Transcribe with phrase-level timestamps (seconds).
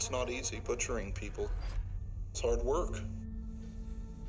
[0.00, 1.50] it's not easy butchering people.
[2.30, 3.02] It's hard work.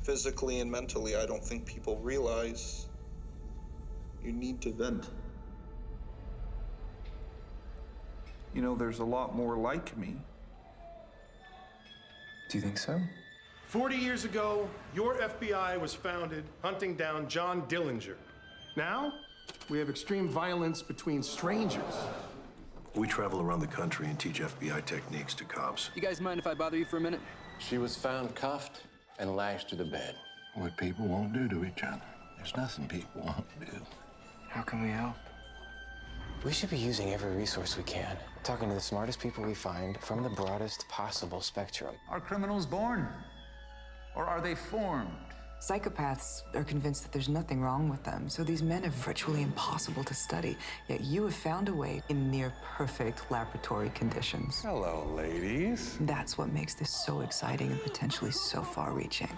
[0.02, 2.88] Physically and mentally, I don't think people realize
[4.22, 5.08] you need to vent.
[8.52, 10.18] You know, there's a lot more like me.
[12.50, 13.00] Do you think so?
[13.68, 18.16] 40 years ago, your FBI was founded hunting down John Dillinger.
[18.76, 19.14] Now,
[19.70, 21.94] we have extreme violence between strangers.
[22.94, 25.90] We travel around the country and teach FBI techniques to cops.
[25.94, 27.20] You guys mind if I bother you for a minute?
[27.58, 28.82] She was found cuffed
[29.18, 30.14] and lashed to the bed.
[30.54, 32.02] What people won't do to each other.
[32.36, 33.80] There's nothing people won't do.
[34.48, 35.16] How can we help?
[36.44, 39.98] We should be using every resource we can, talking to the smartest people we find
[40.00, 41.94] from the broadest possible spectrum.
[42.10, 43.08] Are criminals born?
[44.14, 45.08] Or are they formed?
[45.62, 50.02] Psychopaths are convinced that there's nothing wrong with them, so these men are virtually impossible
[50.02, 50.56] to study.
[50.88, 54.60] Yet you have found a way in near perfect laboratory conditions.
[54.62, 55.98] Hello, ladies.
[56.00, 59.28] That's what makes this so exciting and potentially so far reaching.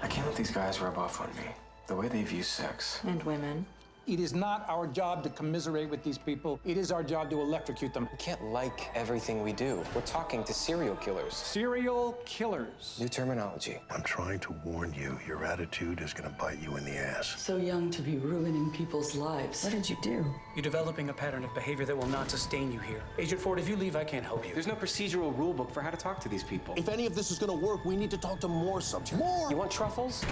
[0.00, 1.50] I can't let these guys rub off on me.
[1.86, 3.00] The way they view sex.
[3.04, 3.66] And women.
[4.06, 6.58] It is not our job to commiserate with these people.
[6.64, 8.08] It is our job to electrocute them.
[8.10, 9.84] We can't like everything we do.
[9.94, 11.34] We're talking to serial killers.
[11.34, 12.98] Serial killers.
[13.00, 13.78] New terminology.
[13.90, 17.40] I'm trying to warn you, your attitude is going to bite you in the ass.
[17.40, 19.62] So young to be ruining people's lives.
[19.62, 20.26] What did you do?
[20.56, 23.02] You're developing a pattern of behavior that will not sustain you here.
[23.18, 24.52] Agent Ford, if you leave, I can't help you.
[24.52, 26.74] There's no procedural rule book for how to talk to these people.
[26.76, 29.20] If any of this is going to work, we need to talk to more subjects.
[29.20, 29.48] More!
[29.48, 30.24] You want truffles?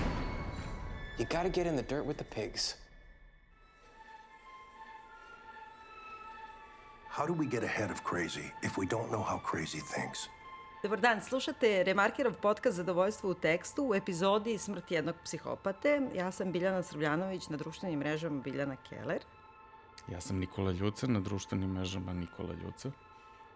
[1.18, 2.76] You gotta get in the dirt with the pigs.
[7.16, 10.28] How do we get ahead of crazy if we don't know how crazy thinks?
[10.82, 16.00] Dobar dan, slušate Remarkerov podcast Zadovoljstvo u tekstu u epizodi Smrt jednog psihopate.
[16.14, 19.22] Ja sam Biljana Srbljanović na društvenim mrežama Biljana Keller.
[20.08, 22.90] Ja sam Nikola Ljuca na društvenim mrežama Nikola Ljuca.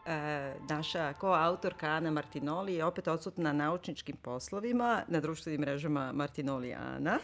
[0.07, 6.75] E, naša koautorka Ana Martinoli je opet odsutna na naučničkim poslovima na društvenim mrežama Martinoli
[6.75, 7.19] Ana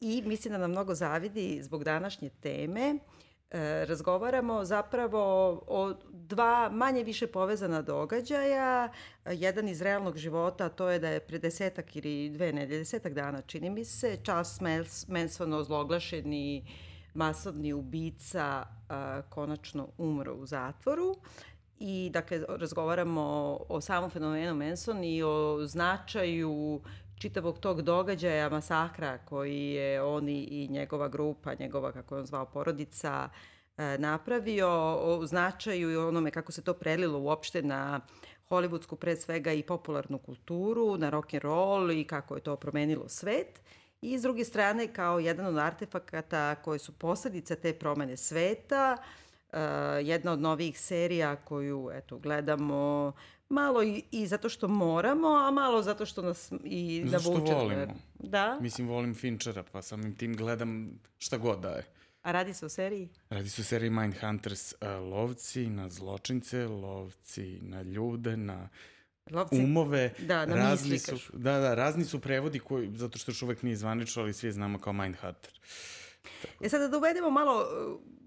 [0.00, 2.98] i mislim da nam mnogo zavidi zbog današnje teme.
[3.54, 5.20] E, razgovaramo zapravo
[5.66, 8.88] o dva manje više povezana događaja,
[9.26, 13.42] jedan iz realnog života, to je da je pre desetak ili dve nedelje, desetak dana
[13.42, 14.60] čini mi se, Charles
[15.08, 16.66] Manson ozloglašeni
[17.14, 21.16] masovni ubica a, konačno umro u zatvoru.
[21.78, 26.80] I dakle razgovaramo o samom fenomenu Manson i o značaju
[27.18, 32.46] čitavog tog događaja, masakra koji je on i njegova grupa, njegova, kako je on zvao,
[32.46, 33.28] porodica,
[33.76, 38.00] e, napravio, o značaju i onome kako se to prelilo uopšte na
[38.50, 43.08] hollywoodsku pre svega i popularnu kulturu, na rock and roll i kako je to promenilo
[43.08, 43.60] svet.
[44.00, 48.96] I s druge strane, kao jedan od artefakata koje su posledica te promene sveta,
[50.02, 53.12] jedna od novih serija koju eto, gledamo
[53.48, 57.18] malo i, i zato što moramo, a malo zato što nas i navuče.
[57.18, 57.94] Zato što volimo.
[58.14, 58.58] Da.
[58.60, 61.84] Mislim, volim Finchera, pa samim tim gledam šta god daje.
[62.22, 63.08] A radi se o seriji?
[63.30, 68.68] Radi se o seriji Mindhunters, uh, lovci na zločince, lovci na ljude, na
[69.30, 73.42] Lovci, umove, da, na razni su, da, da, razni su prevodi koji, zato što još
[73.42, 75.60] uvek nije zvanično, ali svi znamo kao Mindhunter.
[76.42, 76.64] Tako.
[76.64, 77.66] E sada da uvedemo malo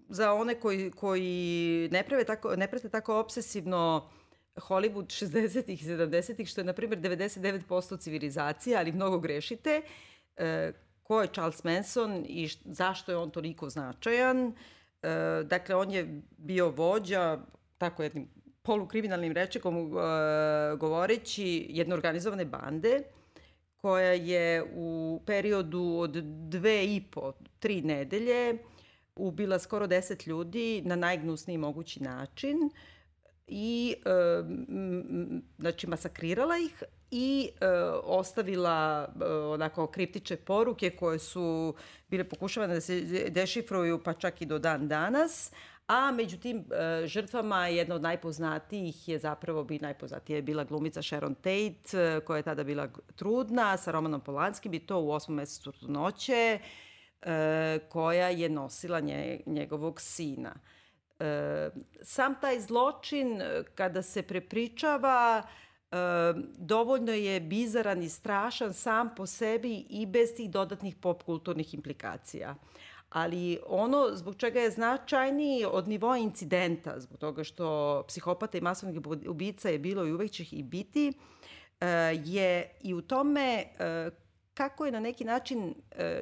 [0.10, 4.10] za one koji, koji ne, prave tako, ne prate tako obsesivno
[4.56, 9.82] Hollywood 60-ih i 70-ih, što je, na primjer, 99% civilizacije, ali mnogo grešite.
[10.38, 10.72] E,
[11.04, 14.54] ko je Charles Manson i š, zašto je on toliko značajan?
[15.02, 15.10] E,
[15.44, 17.40] dakle, on je bio vođa,
[17.78, 18.28] tako jednim
[18.68, 20.00] polukriminalnim rečekom uh,
[20.80, 23.04] govoreći jedne organizovane bande
[23.76, 26.12] koja je u periodu od
[26.50, 28.58] dve i po, tri nedelje
[29.18, 32.58] ubila skoro deset ljudi na najgnusniji mogući način
[33.48, 34.10] i e,
[35.60, 37.68] znači masakrirala ih i e,
[38.04, 41.76] ostavila e, onako kriptiče poruke koje su
[42.08, 45.52] bile pokušavane da se dešifruju pa čak i do dan danas,
[45.88, 51.02] a među tim e, žrtvama jedna od najpoznatijih je zapravo bi najpoznatija je bila glumica
[51.02, 55.36] Sharon Tate e, koja je tada bila trudna sa Romanom Polanskim i to u osmom
[55.36, 56.60] mesecu trudnoće
[57.28, 60.54] e, koja je nosila nje, njegovog sina.
[61.20, 61.70] E,
[62.02, 63.42] sam taj zločin
[63.76, 65.96] kada se prepričava e,
[66.58, 72.56] dovoljno je bizaran i strašan sam po sebi i bez tih dodatnih popkulturnih implikacija
[73.10, 79.00] ali ono zbog čega je značajniji od nivoa incidenta, zbog toga što psihopata i masovnih
[79.28, 81.14] ubica je bilo i uvek će i biti,
[82.26, 83.64] je i u tome
[84.58, 85.74] kako je na neki način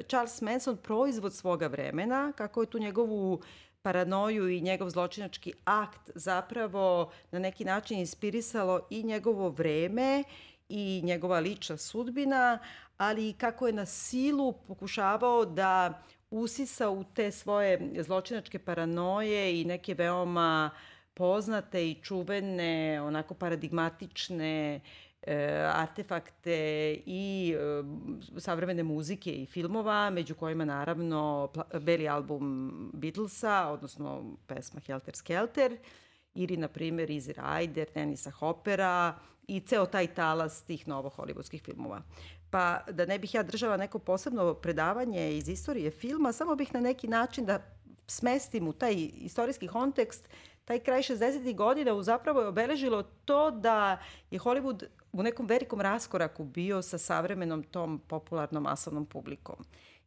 [0.08, 3.40] Charles Manson proizvod svoga vremena, kako je tu njegovu
[3.82, 10.24] paranoju i njegov zločinački akt zapravo na neki način inspirisalo i njegovo vreme
[10.68, 12.58] i njegova lična sudbina,
[12.98, 19.64] ali i kako je na silu pokušavao da usisa u te svoje zločinačke paranoje i
[19.64, 20.70] neke veoma
[21.14, 24.80] poznate i čuvene, onako paradigmatične
[25.26, 25.34] e,
[25.74, 26.56] artefakte
[27.06, 35.16] i e, savremene muzike i filmova, među kojima naravno beli album Beatlesa, odnosno pesma Helter
[35.16, 35.78] Skelter,
[36.34, 42.02] ili, na primjer, Easy Rider, Denisa Hoppera i ceo taj talas tih novo hollywoodskih filmova.
[42.50, 46.80] Pa da ne bih ja držala neko posebno predavanje iz istorije filma, samo bih na
[46.80, 47.75] neki način da
[48.06, 50.28] smestim u taj istorijski kontekst
[50.66, 51.54] taj kraj 60.
[51.54, 53.98] godina zapravo je obeležilo to da
[54.30, 59.56] je Hollywood u nekom velikom raskoraku bio sa savremenom tom popularnom masovnom publikom.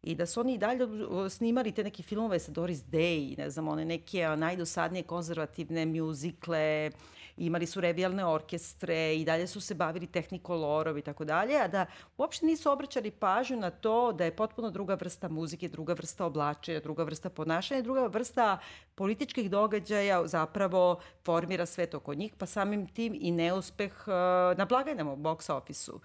[0.03, 0.87] I da su oni i dalje
[1.29, 6.91] snimali te neke filmove sa Doris Day, ne znam, one neke najdosadnije konzervativne mjuzikle,
[7.39, 11.85] imali su revijalne orkestre i dalje su se bavili tehnikolorov i tako dalje, a da
[12.17, 16.79] uopšte nisu obraćali pažnju na to da je potpuno druga vrsta muzike, druga vrsta oblačenja,
[16.79, 18.57] druga vrsta ponašanja, druga vrsta
[18.95, 24.13] političkih događaja zapravo formira svet oko njih, pa samim tim i neuspeh uh,
[24.57, 26.01] na blagajnama u box ofisu.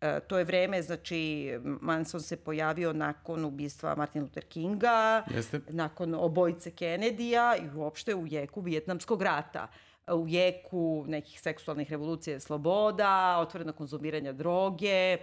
[0.00, 5.60] E, to je vreme, znači Manson se pojavio nakon ubistva Martin Luther Kinga, Jeste.
[5.68, 9.68] nakon obojice Kennedy-a i uopšte u jeku Vjetnamskog rata
[10.14, 15.18] u jeku nekih seksualnih revolucija sloboda, otvoreno konzumiranja droge,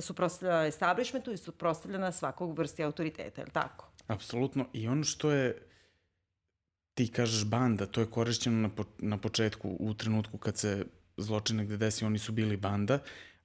[0.00, 3.88] suprostavljena establishmentu i suprostavljena svakog vrsti autoriteta, je li tako?
[4.06, 4.66] Apsolutno.
[4.72, 5.68] I ono što je
[6.94, 10.86] ti kažeš banda, to je korišćeno na, po, na početku, u trenutku kad se
[11.16, 12.98] zločin negde desi, oni su bili banda,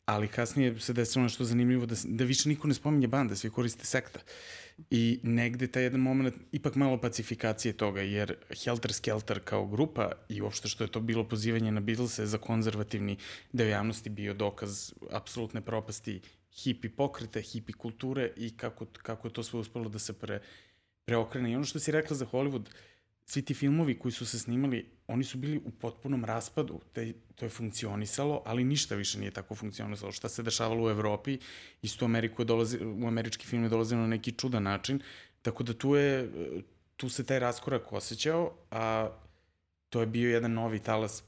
[0.06, 3.86] ali kasnije se desilo nešto zanimljivo da, da više niko ne spominje banda, svi koriste
[3.86, 4.20] sekta.
[4.90, 10.42] I negde taj jedan moment, ipak malo pacifikacije toga, jer Helter Skelter kao grupa i
[10.42, 13.18] uopšte što je to bilo pozivanje na Beatlese za konzervativni
[13.52, 16.22] deo javnosti bio dokaz apsolutne propasti
[16.64, 20.42] hipi pokreta, hipi kulture i kako, kako je to sve uspelo da se pre,
[21.06, 21.52] preokrene.
[21.52, 22.93] I ono što si rekla za Hollywood, uh,
[23.26, 27.46] svi ti filmovi koji su se snimali, oni su bili u potpunom raspadu, te, to
[27.46, 30.12] je funkcionisalo, ali ništa više nije tako funkcionisalo.
[30.12, 31.38] Šta se dešavalo u Evropi,
[31.82, 35.00] isto Ameriku dolazi, u američki film je dolazio na neki čudan način,
[35.42, 36.30] tako da tu je,
[36.98, 39.10] tu se taj raskorak osjećao, a
[39.90, 41.24] to je bio jedan novi talas,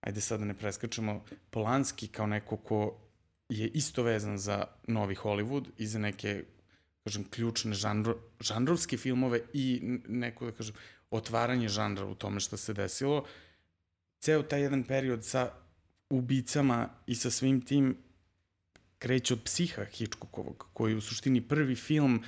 [0.00, 3.00] ajde sad da ne preskačemo, Polanski kao neko ko
[3.48, 6.44] je isto vezan za novi Hollywood i za neke
[7.04, 10.74] kažem, ključne žanro, žanrovske filmove i neko, da kažem,
[11.16, 13.24] otvaranje žanra u tome što se desilo.
[14.20, 15.50] Ceo taj jedan period sa
[16.10, 17.96] ubicama i sa svim tim
[18.98, 22.22] kreće od psiha Hitchcockovog, koji je u suštini prvi film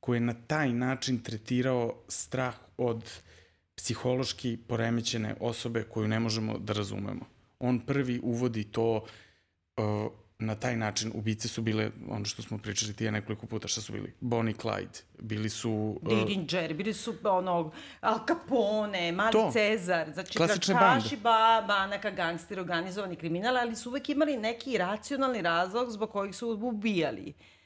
[0.00, 3.10] koji je na taj način tretirao strah od
[3.74, 7.26] psihološki poremećene osobe koju ne možemo da razumemo.
[7.58, 9.04] On prvi uvodi to
[9.76, 13.80] uh, na taj način ubice su bile, ono što smo pričali tije nekoliko puta, šta
[13.80, 14.12] su bili?
[14.20, 15.98] Bonnie Clyde, bili su...
[16.02, 22.60] Uh, Dillinger, bili su ono, Al Capone, Mali to, Cezar, znači tračkaši ba, banaka, gangster,
[22.60, 27.30] organizovani kriminal, ali su uvek imali neki racionalni razlog zbog kojih su ubijali.
[27.30, 27.57] A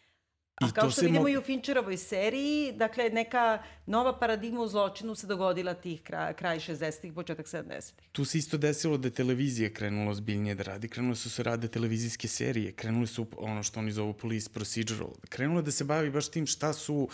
[0.61, 1.29] I kao što vidimo mo...
[1.29, 6.59] i u Fincherovoj seriji, dakle, neka nova paradigma u zločinu se dogodila tih kraj, kraj
[6.59, 8.09] 60-ih, početak 70-ih.
[8.13, 11.69] Tu se isto desilo da je televizija krenula zbiljnije da radi, krenule su se rade
[11.69, 16.29] televizijske serije, krenule su ono što oni zovu police procedural, krenule da se bavi baš
[16.29, 17.09] tim šta su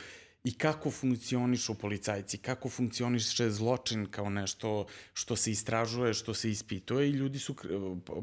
[0.44, 7.08] i kako funkcionišu policajci, kako funkcioniše zločin kao nešto što se istražuje, što se ispituje
[7.08, 7.54] i ljudi su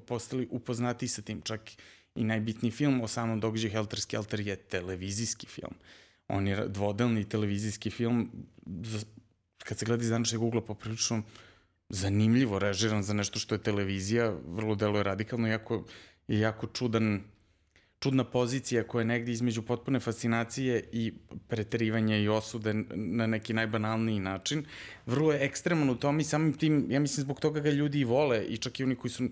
[0.08, 1.62] postali upoznati sa tim, čak
[2.16, 5.74] i najbitniji film o samom događaju Helter Skelter je televizijski film.
[6.28, 8.32] On je dvodelni televizijski film,
[9.58, 11.24] kad se gleda iz današnjeg ugla poprilično
[11.90, 15.86] zanimljivo režiran za nešto što je televizija, vrlo deluje radikalno, jako,
[16.28, 17.22] je jako čudan,
[18.00, 21.14] čudna pozicija koja je negde između potpune fascinacije i
[21.48, 24.66] preterivanja i osude na neki najbanalniji način.
[25.06, 28.04] Vrlo je ekstreman u tom i samim tim, ja mislim zbog toga ga ljudi i
[28.04, 29.30] vole i čak i oni koji su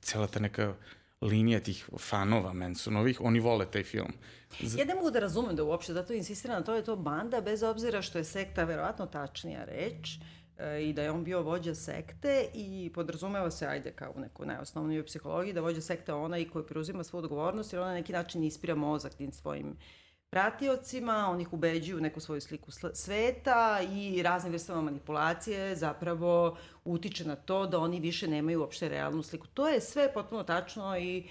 [0.00, 0.74] cela ta neka
[1.20, 4.12] linija tih fanova Mansonovih, oni vole taj film.
[4.60, 4.78] Z...
[4.78, 7.62] Ja ne mogu da razumem da uopšte, zato insistira na to je to banda, bez
[7.62, 10.18] obzira što je sekta verovatno tačnija reč,
[10.58, 14.46] e, i da je on bio vođa sekte i podrazumeva se, ajde, kao u nekoj
[14.46, 18.44] najosnovnijoj psihologiji, da vođa sekte onaj koji preuzima svu odgovornost jer ona na neki način
[18.44, 19.76] ispira mozak tim svojim
[20.30, 27.36] pratiocima, on ih ubeđuju neku svoju sliku sveta i raznim vrstama manipulacije zapravo utiče na
[27.36, 29.46] to da oni više nemaju uopšte realnu sliku.
[29.46, 31.24] To je sve potpuno tačno i e,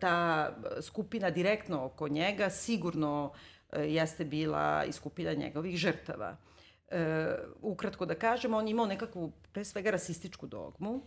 [0.00, 0.50] ta
[0.80, 3.32] skupina direktno oko njega sigurno
[3.72, 6.36] e, jeste bila i skupina njegovih žrtava.
[6.88, 11.02] e, ukratko da kažem, on imao nekakvu, pre svega, rasističku dogmu.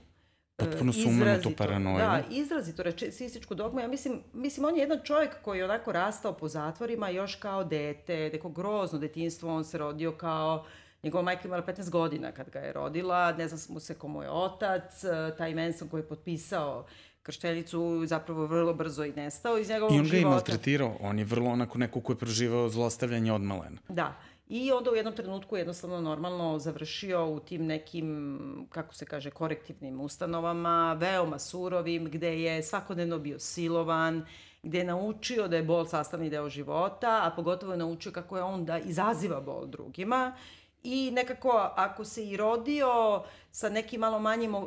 [0.60, 1.98] Potpuno sumanutu paranoju.
[1.98, 3.80] Da, izrazito rasističku dogmu.
[3.80, 7.64] Ja mislim, mislim, on je jedan čovjek koji je onako rastao po zatvorima još kao
[7.64, 10.66] dete, neko grozno detinstvo, on se rodio kao
[11.04, 14.30] Njegova majka imala 15 godina kad ga je rodila, ne znam mu se komu je
[14.30, 15.04] otac,
[15.38, 16.86] taj Manson koji je potpisao
[17.24, 20.16] krštenicu zapravo vrlo brzo i nestao iz njegovog života.
[20.16, 23.42] I on ga je maltretirao, on je vrlo onako neko ko je proživao zlostavljanje od
[23.42, 23.78] malena.
[23.90, 24.14] Da.
[24.50, 30.02] I onda u jednom trenutku jednostavno normalno završio u tim nekim, kako se kaže, korektivnim
[30.02, 34.26] ustanovama, veoma surovim, gde je svakodnevno bio silovan,
[34.64, 38.44] gde je naučio da je bol sastavni deo života, a pogotovo je naučio kako je
[38.44, 40.34] on da izaziva bol drugima
[40.84, 44.64] i nekako ako se i rodio sa nekim malo manjim uh,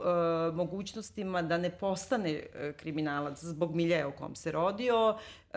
[0.55, 5.57] mogućnostima da ne postane uh, kriminalac zbog milje u kom se rodio, uh,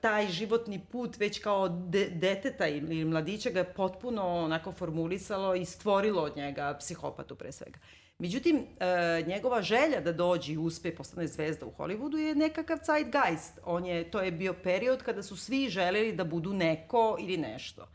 [0.00, 5.64] taj životni put već kao de deteta ili mladića ga je potpuno onako formulisalo i
[5.64, 7.78] stvorilo od njega psihopatu pre svega.
[8.18, 13.58] Međutim, uh, njegova želja da dođe i uspe postane zvezda u Hollywoodu je nekakav zeitgeist.
[13.64, 17.88] On je, to je bio period kada su svi želeli da budu neko ili nešto.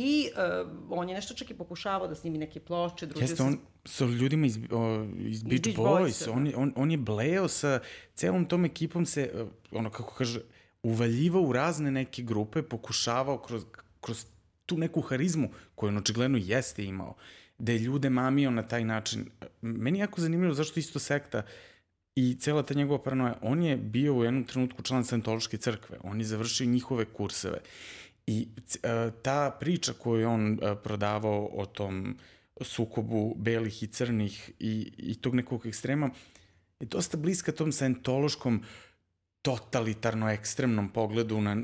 [0.00, 3.56] I uh, on je nešto čak i pokušavao da snimi neke ploče, družio Jeste, on
[3.84, 6.32] sa ljudima iz, o, iz Beach, Beach Boys, Boys da.
[6.32, 7.80] on, on, on je bleo sa
[8.14, 9.30] celom tom ekipom se,
[9.72, 10.40] ono kako kaže,
[10.82, 13.64] uvaljivao u razne neke grupe, pokušavao kroz,
[14.00, 14.26] kroz
[14.66, 17.16] tu neku harizmu koju on očigledno jeste imao,
[17.58, 19.26] da je ljude mamio na taj način.
[19.60, 21.42] Meni je jako zanimljivo zašto isto sekta
[22.14, 26.20] i cela ta njegova paranoja, on je bio u jednom trenutku član Scientološke crkve, on
[26.20, 27.60] je završio njihove kurseve
[28.28, 28.48] I
[28.82, 32.16] e, ta priča koju je on e, prodavao o tom
[32.60, 36.10] sukobu belih i crnih i, i tog nekog ekstrema
[36.80, 38.62] je dosta bliska tom scientološkom
[39.42, 41.56] totalitarno ekstremnom pogledu na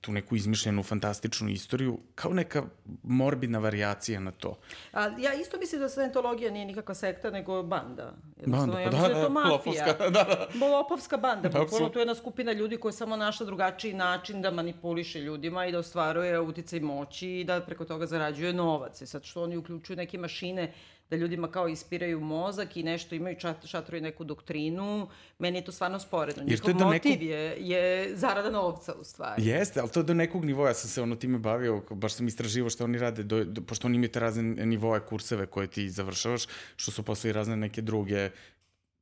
[0.00, 2.62] tu neku izmišljenu fantastičnu istoriju, kao neka
[3.02, 4.58] morbidna variacija na to.
[4.92, 8.14] A, ja isto mislim da Scientologija nije nikakva sekta, nego banda.
[8.46, 9.52] Banda, ja pa da, da, da, je mafija.
[9.52, 10.24] lopovska, da,
[10.54, 10.66] da.
[10.66, 14.50] Lopovska banda, da, bukvalno to je jedna skupina ljudi koja samo našla drugačiji način da
[14.50, 19.00] manipuliše ljudima i da ostvaruje uticaj moći i da preko toga zarađuje novac.
[19.00, 20.72] I sad što oni uključuju neke mašine
[21.12, 25.64] da ljudima kao ispiraju mozak i nešto imaju čat, šatru i neku doktrinu, meni je
[25.64, 26.42] to stvarno sporedno.
[26.42, 27.22] Njihov motiv nekog...
[27.22, 29.46] je, je zarada novca u stvari.
[29.46, 32.28] Jeste, ali to je do nekog nivoa, ja sam se ono time bavio, baš sam
[32.28, 35.90] istraživo što oni rade, do, do, pošto oni imaju te razne nivoe kurseve koje ti
[35.90, 38.30] završavaš, što su posle i razne neke druge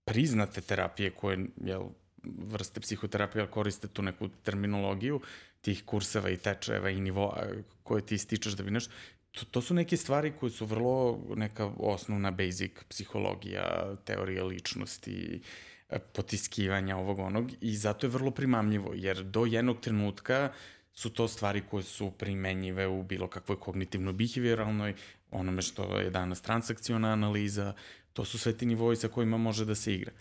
[0.05, 1.83] priznate terapije koje, jel,
[2.25, 5.21] vrste psihoterapije, ali koriste tu neku terminologiju
[5.61, 7.47] tih kurseva i tečajeva i nivoa
[7.83, 8.93] koje ti stičeš da bi nešto
[9.32, 15.40] to, to su neke stvari koje su vrlo neka osnovna basic psihologija, teorija ličnosti,
[15.88, 20.52] e, potiskivanja ovog onog i zato je vrlo primamljivo, jer do jednog trenutka
[20.92, 24.94] su to stvari koje su primenjive u bilo kakvoj kognitivno-behavioralnoj,
[25.30, 27.75] onome što je danas transakciona analiza,
[28.12, 30.12] to su sve ti nivoji sa kojima može da se igra.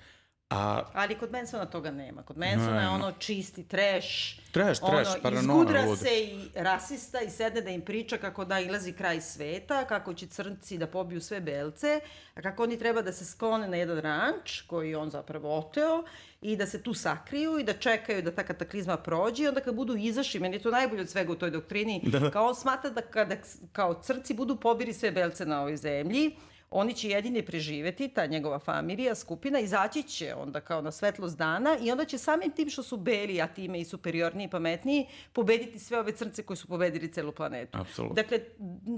[0.49, 0.83] A...
[0.93, 2.23] Ali kod Mansona toga nema.
[2.23, 4.07] Kod Mansona je ono čisti trash.
[4.51, 5.41] Trash, ono, trash, paranoja.
[5.41, 5.99] Izgudra lud.
[5.99, 10.27] se i rasista i sedne da im priča kako da ilazi kraj sveta, kako će
[10.27, 11.99] crnci da pobiju sve belce,
[12.35, 16.03] a kako oni treba da se sklone na jedan ranč koji on zapravo oteo
[16.41, 19.75] i da se tu sakriju i da čekaju da ta kataklizma prođe i onda kad
[19.75, 22.31] budu izašli, meni je to najbolje od svega u toj doktrini, da.
[22.31, 23.35] kao on smata da kada
[23.71, 26.35] kao crnci budu pobiri sve belce na ovoj zemlji,
[26.71, 31.77] Oni će jedini preživeti, ta njegova familija, skupina, izaći će onda kao na svetlost dana
[31.81, 35.79] i onda će samim tim što su beli, a time i superiorniji i pametniji, pobediti
[35.79, 37.77] sve ove crnce koji su pobedili celu planetu.
[37.81, 38.15] Apsolutno.
[38.15, 38.39] Dakle,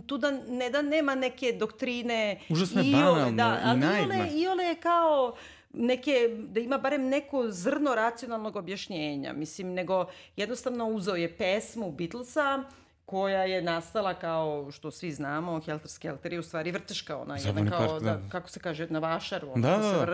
[0.07, 2.39] tu da ne da nema neke doktrine...
[2.49, 4.13] Užasno je banalno da, i naivno.
[4.13, 5.35] Iole, iole je kao
[5.73, 9.33] neke, da ima barem neko zrno racionalnog objašnjenja.
[9.33, 12.63] Mislim, nego jednostavno uzeo je pesmu Beatlesa,
[13.11, 17.41] koja je nastala kao što svi znamo, Helter Skelter je u stvari vrteška, ona je
[17.45, 18.13] jedna kao, park, da.
[18.13, 18.29] da.
[18.29, 19.83] kako se kaže, na vašaru, ona da, da.
[19.83, 20.05] se da.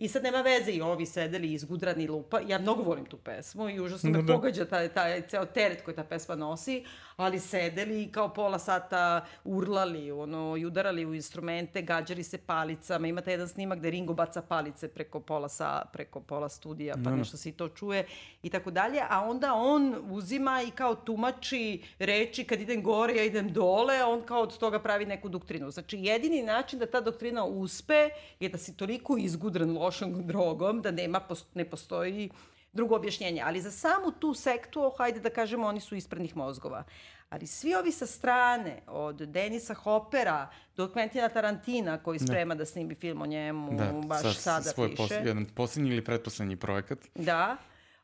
[0.00, 2.40] I sad nema veze i ovi sedeli izgudrani lupa.
[2.48, 4.32] Ja mnogo volim tu pesmu i užasno da, me da.
[4.32, 6.84] pogađa taj, taj ceo teret koji ta pesma nosi,
[7.16, 13.06] ali sedeli i kao pola sata urlali, ono, i udarali u instrumente, gađali se palicama.
[13.06, 17.16] Imate jedan snimak gde Ringo baca palice preko pola, sa, preko pola studija, pa no.
[17.16, 18.06] nešto se i to čuje
[18.42, 19.00] i tako dalje.
[19.10, 24.22] A onda on uzima i kao tumači reči kad idem gore, ja idem dole, on
[24.22, 25.70] kao od toga pravi neku doktrinu.
[25.70, 28.08] Znači, jedini način da ta doktrina uspe
[28.40, 31.20] je da si toliko izgudran lošom drogom, da nema,
[31.54, 32.30] ne postoji
[32.72, 33.42] drugo objašnjenje.
[33.44, 36.84] Ali za samu tu sektu, hajde da kažemo, oni su isprednih mozgova.
[37.30, 42.26] Ali svi ovi sa strane, od Denisa Hopera do Quentina Tarantina, koji da.
[42.26, 45.02] sprema da, da snimi film o njemu, da, baš sa, sada svoj piše.
[45.02, 46.98] Pos, jedan poslednji ili pretposlednji projekat.
[47.14, 47.56] Da.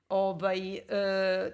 [0.08, 0.82] Ovaj, e,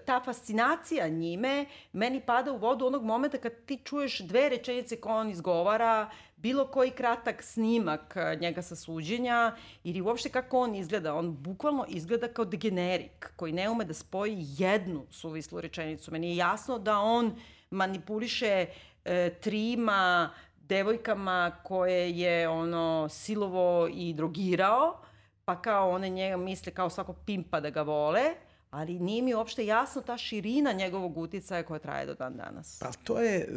[0.07, 5.15] ta fascinacija njime meni pada u vodu onog momenta kad ti čuješ dve rečenice koje
[5.15, 11.15] on izgovara, bilo koji kratak snimak e, njega sa suđenja ili uopšte kako on izgleda.
[11.15, 16.13] On bukvalno izgleda kao degenerik koji ne ume da spoji jednu suvislu rečenicu.
[16.13, 17.37] Meni je jasno da on
[17.71, 18.67] manipuliše
[19.05, 20.31] e, trima
[20.69, 24.99] devojkama koje je ono silovo i drogirao,
[25.45, 28.23] pa kao one njega misle kao svako pimpa da ga vole,
[28.71, 32.79] ali nije mi uopšte jasno ta širina njegovog uticaja koja traje do dan danas.
[32.81, 33.49] Pa to je,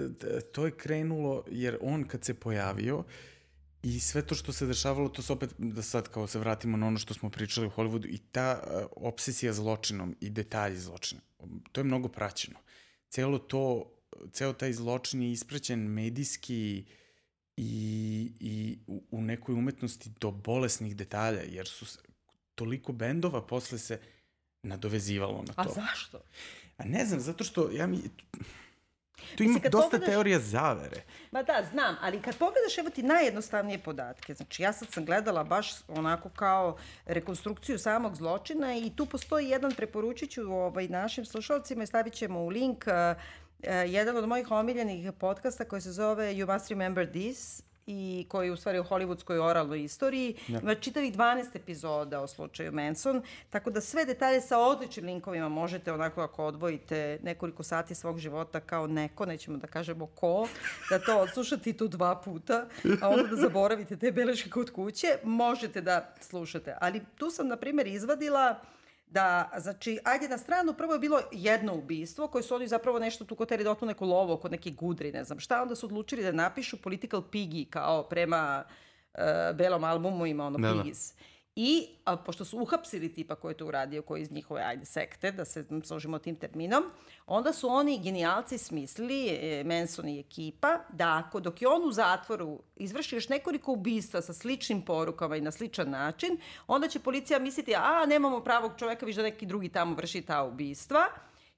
[0.51, 3.03] to je krenulo, jer on kad se pojavio,
[3.85, 6.87] I sve to što se dešavalo, to se opet, da sad kao se vratimo na
[6.87, 11.21] ono što smo pričali u Hollywoodu, i ta uh, obsesija zločinom i detalji zločina,
[11.71, 12.59] to je mnogo praćeno.
[13.09, 13.91] Celo to,
[14.31, 16.85] ceo taj zločin je ispraćen medijski
[17.57, 21.85] i, i u, u nekoj umetnosti do bolesnih detalja, jer su
[22.55, 23.99] toliko bendova posle se
[24.63, 25.61] nadovezivalo na to.
[25.61, 26.21] A zašto?
[26.77, 28.01] A ne znam, zato što ja mi...
[29.35, 30.07] Tu ima Mislim, dosta pogledaš...
[30.09, 31.03] teorija zavere.
[31.31, 34.33] Ma da, znam, ali kad pogledaš, evo ti najjednostavnije podatke.
[34.33, 39.71] Znači, ja sad sam gledala baš onako kao rekonstrukciju samog zločina i tu postoji jedan,
[39.71, 43.21] preporučit ću ovaj, našim slušalcima i stavit ćemo u link uh,
[43.87, 48.51] jedan od mojih omiljenih podcasta koji se zove You Must Remember This i koji je
[48.51, 50.35] u stvari u hollywoodskoj oralnoj istoriji.
[50.47, 50.59] Ja.
[50.59, 55.93] Ima čitavih 12 epizoda o slučaju Manson, tako da sve detalje sa odličnim linkovima možete
[55.93, 60.47] onako ako odvojite nekoliko sati svog života kao neko, nećemo da kažemo ko,
[60.89, 62.67] da to odslušate i tu dva puta,
[63.01, 66.77] a onda da zaboravite te beleške kod kuće, možete da slušate.
[66.81, 68.61] Ali tu sam, na primjer, izvadila
[69.15, 73.25] da, znači, ajde na stranu, prvo je bilo jedno ubistvo koje su oni zapravo nešto
[73.25, 76.23] tu koteri da otmu neku lovo kod neke gudri, ne znam šta, onda su odlučili
[76.23, 78.63] da napišu Political Piggy kao prema
[79.13, 79.21] uh,
[79.55, 81.13] belom albumu ima ono da, Piggies.
[81.13, 81.23] Da.
[81.55, 85.31] I, a, pošto su uhapsili tipa koji je to uradio, koji iz njihove, ajde, sekte,
[85.31, 86.83] da se složimo tim terminom,
[87.27, 91.91] onda su oni genijalci smislili, e, Manson i ekipa, da ako dok je on u
[91.91, 97.39] zatvoru izvrši još nekoliko ubistva sa sličnim porukama i na sličan način, onda će policija
[97.39, 101.05] misliti, a nemamo pravog čoveka, viš da neki drugi tamo vrši ta ubistva,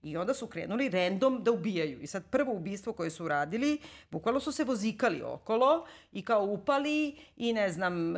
[0.10, 2.02] I onda su krenuli random da ubijaju.
[2.02, 3.78] I sad prvo ubistvo koje su uradili,
[4.12, 8.16] bukvalno su se vozikali okolo i kao upali i ne znam,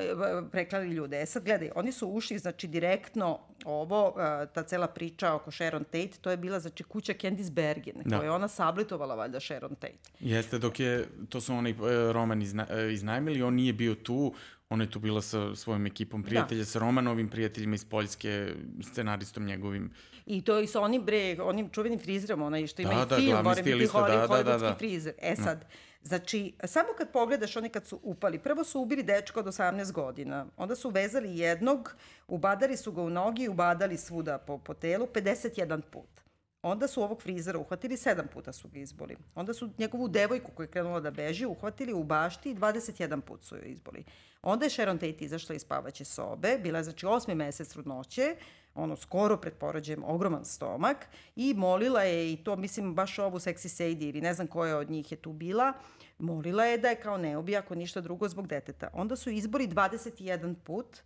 [0.52, 1.22] preklali ljude.
[1.22, 4.14] E sad gledaj, oni su ušli znači direktno ovo,
[4.54, 8.18] ta cela priča oko Sharon Tate, to je bila znači kuća Candice Bergen, da.
[8.18, 10.10] koja je ona sablitovala valjda Sharon Tate.
[10.20, 14.34] Jeste, dok je, to su oni e, roman izna, e, iznajmili, on nije bio tu,
[14.70, 16.66] Ona je tu bila sa svojom ekipom prijatelja, da.
[16.66, 19.92] sa Romanovim prijateljima iz Poljske, scenaristom njegovim.
[20.30, 23.16] I to i sa onim, bre, onim čuvenim frizerom, onaj što ima da, i da,
[23.16, 24.76] film, moram biti da, da, da, da.
[24.76, 25.14] frizer.
[25.22, 25.44] E da.
[25.44, 25.66] sad,
[26.04, 30.46] Znači, samo kad pogledaš oni kad su upali, prvo su ubili dečka od 18 godina,
[30.58, 31.96] onda su vezali jednog,
[32.28, 36.19] ubadali su ga u nogi, ubadali svuda po, po telu 51 put.
[36.62, 39.18] Onda su ovog frizera uhvatili, sedam puta su ga izboli.
[39.36, 43.44] Onda su njegovu devojku koja je krenula da beži uhvatili u bašti i 21 put
[43.44, 44.04] su joj izboli.
[44.42, 48.36] Onda je Sharon Tate izašla iz spavaće sobe, bila je znači osmi mesec trudnoće,
[48.76, 53.70] ono skoro pred porođajem ogroman stomak i molila je i to mislim baš ovu seksi
[53.70, 55.74] Sadie ili ne znam koja od njih je tu bila,
[56.18, 58.90] molila je da je kao ne ubija ako ništa drugo zbog deteta.
[58.94, 60.98] Onda su izbori 21 put,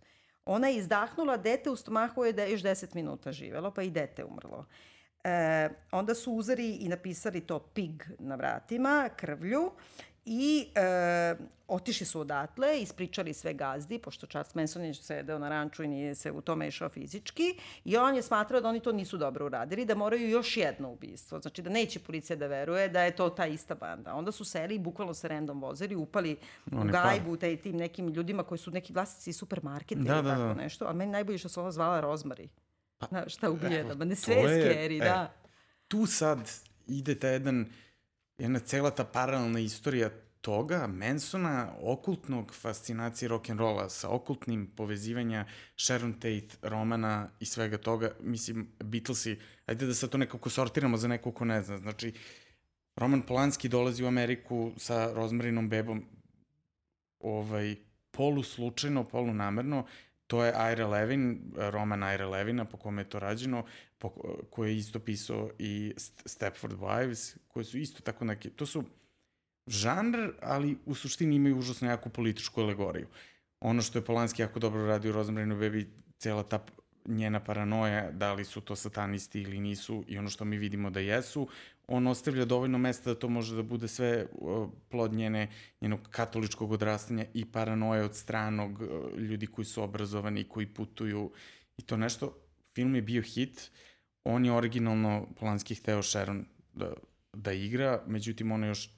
[0.44, 3.90] ona je izdahnula, dete u stomahu je da je još 10 minuta živelo, pa i
[3.90, 4.66] dete umrlo.
[5.24, 9.70] E, onda su uzeli i napisali to pig na vratima, krvlju
[10.26, 11.34] I e,
[11.68, 16.14] otišli su odatle, ispričali sve gazdi, pošto Charles Manson je sedeo na ranču i nije
[16.14, 17.58] se u tome išao fizički.
[17.84, 21.40] I on je smatrao da oni to nisu dobro uradili, da moraju još jedno ubistvo.
[21.40, 24.14] Znači da neće policija da veruje da je to ta ista banda.
[24.14, 26.36] Onda su seli i bukvalno se random vozili, upali
[26.72, 30.30] oni u gajbu taj, tim nekim ljudima koji su neki vlasnici supermarketa da, ili da,
[30.30, 30.54] tako da.
[30.54, 30.86] nešto.
[30.86, 32.48] A meni najbolje što se ona zvala Rozmari.
[32.98, 35.34] Pa, Znaš, šta ubije, da, ne sve je scary, e, da.
[35.88, 36.50] Tu sad
[36.86, 37.66] ide ta jedan
[38.38, 46.56] jedna cela ta paralelna istorija toga, Mansona, okultnog fascinacije rock'n'rolla sa okultnim povezivanja Sharon Tate,
[46.62, 51.44] Romana i svega toga, mislim, Beatlesi, ajde da sad to nekako sortiramo za neko ko
[51.44, 52.12] ne zna, znači,
[52.96, 56.04] Roman Polanski dolazi u Ameriku sa Rozmarinom bebom,
[57.20, 57.76] ovaj,
[58.10, 59.86] polu slučajno, polu namerno,
[60.26, 63.64] to je Ira Levin, roman Ira Levina, po kome je to rađeno,
[63.98, 64.10] po,
[64.50, 65.94] koje je isto pisao i
[66.26, 68.84] Stepford Wives, koje su isto tako neke, to su
[69.66, 73.06] žanr, ali u suštini imaju užasno jaku političku alegoriju.
[73.60, 75.86] Ono što je Polanski jako dobro radio u Rosemary Baby,
[76.18, 76.66] cela ta
[77.04, 81.00] njena paranoja, da li su to satanisti ili nisu, i ono što mi vidimo da
[81.00, 81.48] jesu,
[81.86, 84.26] on ostavlja dovoljno mesta da to može da bude sve
[84.88, 85.48] plod njene,
[85.80, 88.82] njenog katoličkog odrastanja i paranoje od stranog
[89.16, 91.32] ljudi koji su obrazovani, koji putuju
[91.76, 92.36] i to nešto.
[92.74, 93.70] Film je bio hit,
[94.24, 96.92] on je originalno Polanski hteo Sharon da,
[97.32, 98.90] da igra, međutim ona još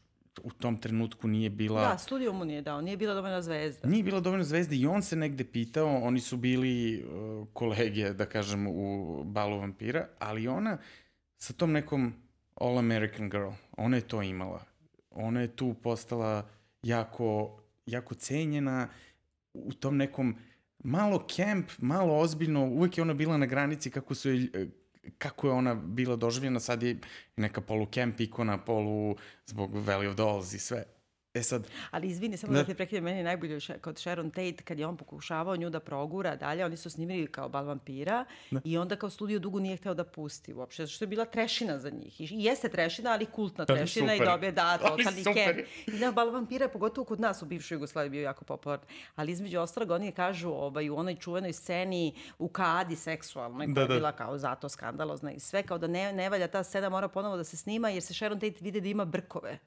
[0.43, 1.89] u tom trenutku nije bila...
[1.89, 3.89] Da, studio mu nije dao, nije bila dovoljna zvezda.
[3.89, 8.27] Nije bila dovoljna zvezda i on se negde pitao, oni su bili uh, kolege, da
[8.27, 10.79] kažem, u Balu vampira, ali ona
[11.39, 12.15] sa tom nekom
[12.55, 14.65] All American Girl, ona je to imala.
[15.11, 16.49] Ona je tu postala
[16.83, 18.89] jako, jako cenjena
[19.55, 20.37] u tom nekom
[20.79, 24.71] malo camp, malo ozbiljno, uvek je ona bila na granici kako su je
[25.19, 26.97] kako je ona bila doživljena, sad je
[27.37, 29.17] neka polu camp ikona, polu
[29.47, 30.85] zbog Valley of Dolls i sve.
[31.37, 31.67] E sad...
[31.91, 34.87] Ali izvini, samo da, da te prekidem, meni je najbolje kod Sharon Tate, kad je
[34.87, 38.61] on pokušavao nju da progura dalje, oni su snimili kao bal vampira da.
[38.65, 41.79] i onda kao studio dugo nije hteo da pusti uopšte, zato što je bila trešina
[41.79, 42.21] za njih.
[42.21, 45.65] I jeste trešina, ali kultna trešina ali i dobije da, totalni kem.
[45.87, 48.87] I da, bal vampira je pogotovo kod nas u bivšoj Jugoslaviji bio jako popularan.
[49.17, 53.87] Ali između ostalog, oni kažu ovaj, u onoj čuvenoj sceni u kadi seksualnoj, koja da,
[53.87, 53.95] da.
[53.95, 57.09] je bila kao zato skandalozna i sve, kao da ne, ne valja ta scena mora
[57.09, 59.59] ponovo da se snima, jer se Sharon Tate vide da ima brkove.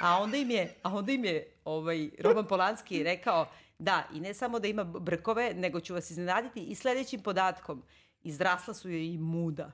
[0.00, 3.46] A onda im je, a onda im je ovaj, Roman Polanski rekao
[3.78, 7.82] da, i ne samo da ima brkove, nego ću vas iznenaditi i sledećim podatkom.
[8.22, 9.72] Izrasla su joj i muda.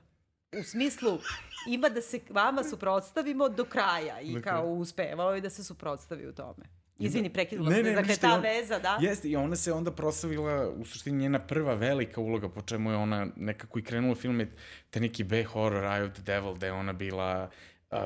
[0.59, 1.19] U smislu,
[1.67, 6.33] ima da se vama suprotstavimo do kraja i kao uspevao je da se suprotstavi u
[6.33, 6.81] tome.
[6.99, 8.97] Izvini, prekinula ne, ne, dakle ta on, veza, da?
[9.01, 12.97] Jeste, i ona se onda proslavila, u suštini njena prva velika uloga, po čemu je
[12.97, 14.51] ona nekako i krenula film, je
[14.89, 17.49] te neki B-horror Eye of the Devil, gde je ona bila
[17.91, 17.97] uh,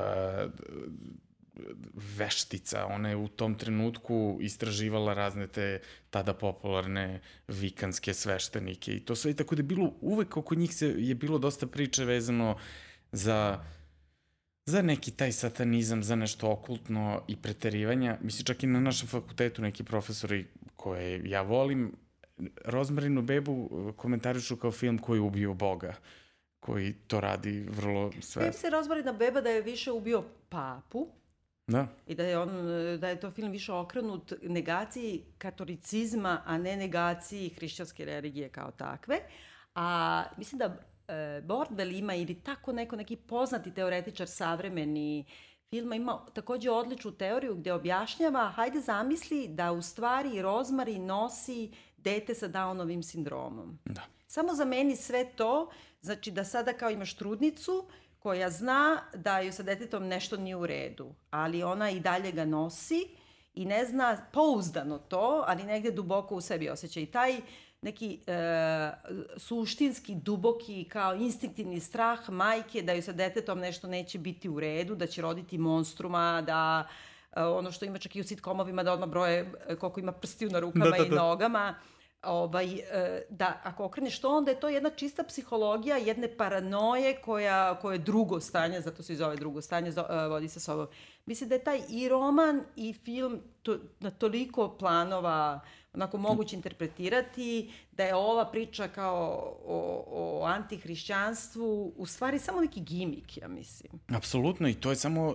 [2.18, 9.16] veštica, ona je u tom trenutku istraživala razne te tada popularne vikanske sveštenike i to
[9.16, 12.56] sve i tako da je bilo uvek oko njih se je bilo dosta priče vezano
[13.12, 13.64] za
[14.68, 18.18] za neki taj satanizam, za nešto okultno i preterivanja.
[18.22, 21.92] Mislim, čak i na našem fakultetu neki profesori koje ja volim,
[22.64, 25.94] Rozmarinu bebu komentarišu kao film koji ubio Boga
[26.60, 28.42] koji to radi vrlo sve.
[28.42, 31.08] Vidim se Rozmarina beba da je više ubio papu,
[31.66, 31.86] Da.
[32.06, 32.48] I da je, on,
[33.00, 39.18] da je to film više okrenut negaciji katolicizma, a ne negaciji hrišćanske religije kao takve.
[39.74, 40.64] A mislim da
[41.08, 45.24] e, Bordel ima ili tako neko, neki poznati teoretičar savremeni
[45.70, 52.34] filma ima takođe odličnu teoriju gde objašnjava, hajde zamisli da u stvari Rozmari nosi dete
[52.34, 53.78] sa Downovim sindromom.
[53.84, 54.02] Da.
[54.26, 57.88] Samo zameni sve to, znači da sada kao imaš trudnicu,
[58.26, 62.44] koja zna da joj sa detetom nešto nije u redu, ali ona i dalje ga
[62.44, 63.08] nosi
[63.54, 67.00] i ne zna pouzdano to, ali negde duboko u sebi osjeća.
[67.00, 67.36] I taj
[67.82, 68.90] neki e,
[69.36, 74.94] suštinski, duboki, kao instinktivni strah majke da joj sa detetom nešto neće biti u redu,
[74.94, 76.88] da će roditi monstruma, da
[77.32, 80.50] e, ono što ima čak i u sitkomovima, da odmah broje e, koliko ima prstiju
[80.50, 81.06] na rukama da, da, da.
[81.06, 81.74] i nogama
[82.26, 87.78] ovaj, e, da ako okreneš to, onda je to jedna čista psihologija jedne paranoje koja,
[87.80, 89.96] koja je drugo stanje, zato se i zove drugo stanje, uh,
[90.28, 90.86] vodi sa sobom.
[91.26, 95.60] Mislim da je taj i roman i film to, na toliko planova
[95.94, 102.80] onako moguće interpretirati, da je ova priča kao o, o antihrišćanstvu u stvari samo neki
[102.80, 103.92] gimik, ja mislim.
[104.08, 105.34] Apsolutno i to je samo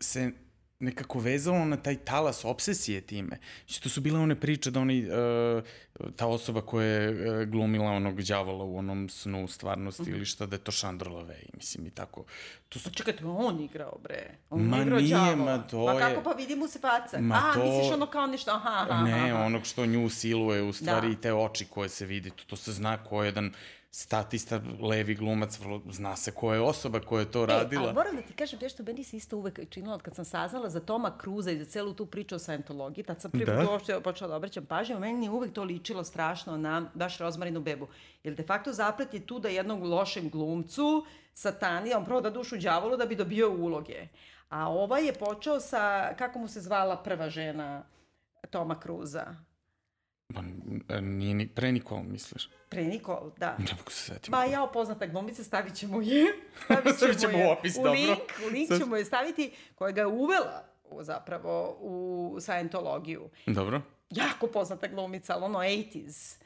[0.00, 0.32] se
[0.78, 3.38] nekako vezalo na taj talas obsesije time.
[3.66, 5.62] Znači, to su bile one priče da oni, uh,
[6.16, 10.16] ta osoba koja je uh, glumila onog đavola u onom snu stvarnosti mm -hmm.
[10.16, 12.24] ili šta, da je to Šandor Lavej, mislim i tako.
[12.68, 12.90] To su...
[12.90, 14.30] Čekaj, to on igrao, bre.
[14.50, 15.56] On ma igrao nije, đavola.
[15.56, 16.00] ma to ma je...
[16.00, 17.20] Ma kako, pa vidi mu se faca.
[17.20, 17.64] Ma aha, to...
[17.64, 19.04] misliš ono kao nešto, aha, aha.
[19.04, 19.44] Ne, aha.
[19.44, 21.12] onog što nju siluje, u stvari, da.
[21.12, 23.52] i te oči koje se vidi, to, to se zna ko je jedan
[23.94, 27.82] statista, levi glumac, vrlo, zna se ko je osoba koja je to radila.
[27.82, 30.70] E, ali moram da ti kažem nešto, meni se isto uvek činilo, kad sam saznala
[30.70, 33.70] za Toma Cruza i za celu tu priču o Scientologiji, tad sam prije da?
[33.70, 37.86] uopšte počela da obraćam pažnju, meni je uvek to ličilo strašno na baš Rozmarinu bebu.
[38.24, 42.96] Jer de facto zaplet je tu da jednog lošem glumcu satanija, on proda dušu đavolu
[42.96, 44.08] da bi dobio uloge.
[44.48, 47.82] A ovaj je počeo sa, kako mu se zvala prva žena
[48.50, 49.34] Toma Cruza?
[50.34, 52.48] Pa, nije ni, pre Nikol, misliš?
[52.68, 53.56] Pre Nikol, da.
[53.58, 54.30] Ne mogu se setiti.
[54.30, 56.24] Ma ja opoznata glumica, stavit ćemo je.
[56.64, 57.92] Stavit ćemo, ćemo je, u opis, u dobro.
[57.92, 63.30] Link, u link ćemo je staviti, koja ga je uvela u, zapravo u Scientologiju.
[63.46, 63.82] Dobro.
[64.10, 66.40] Jako poznata glumica, ali ono 80s.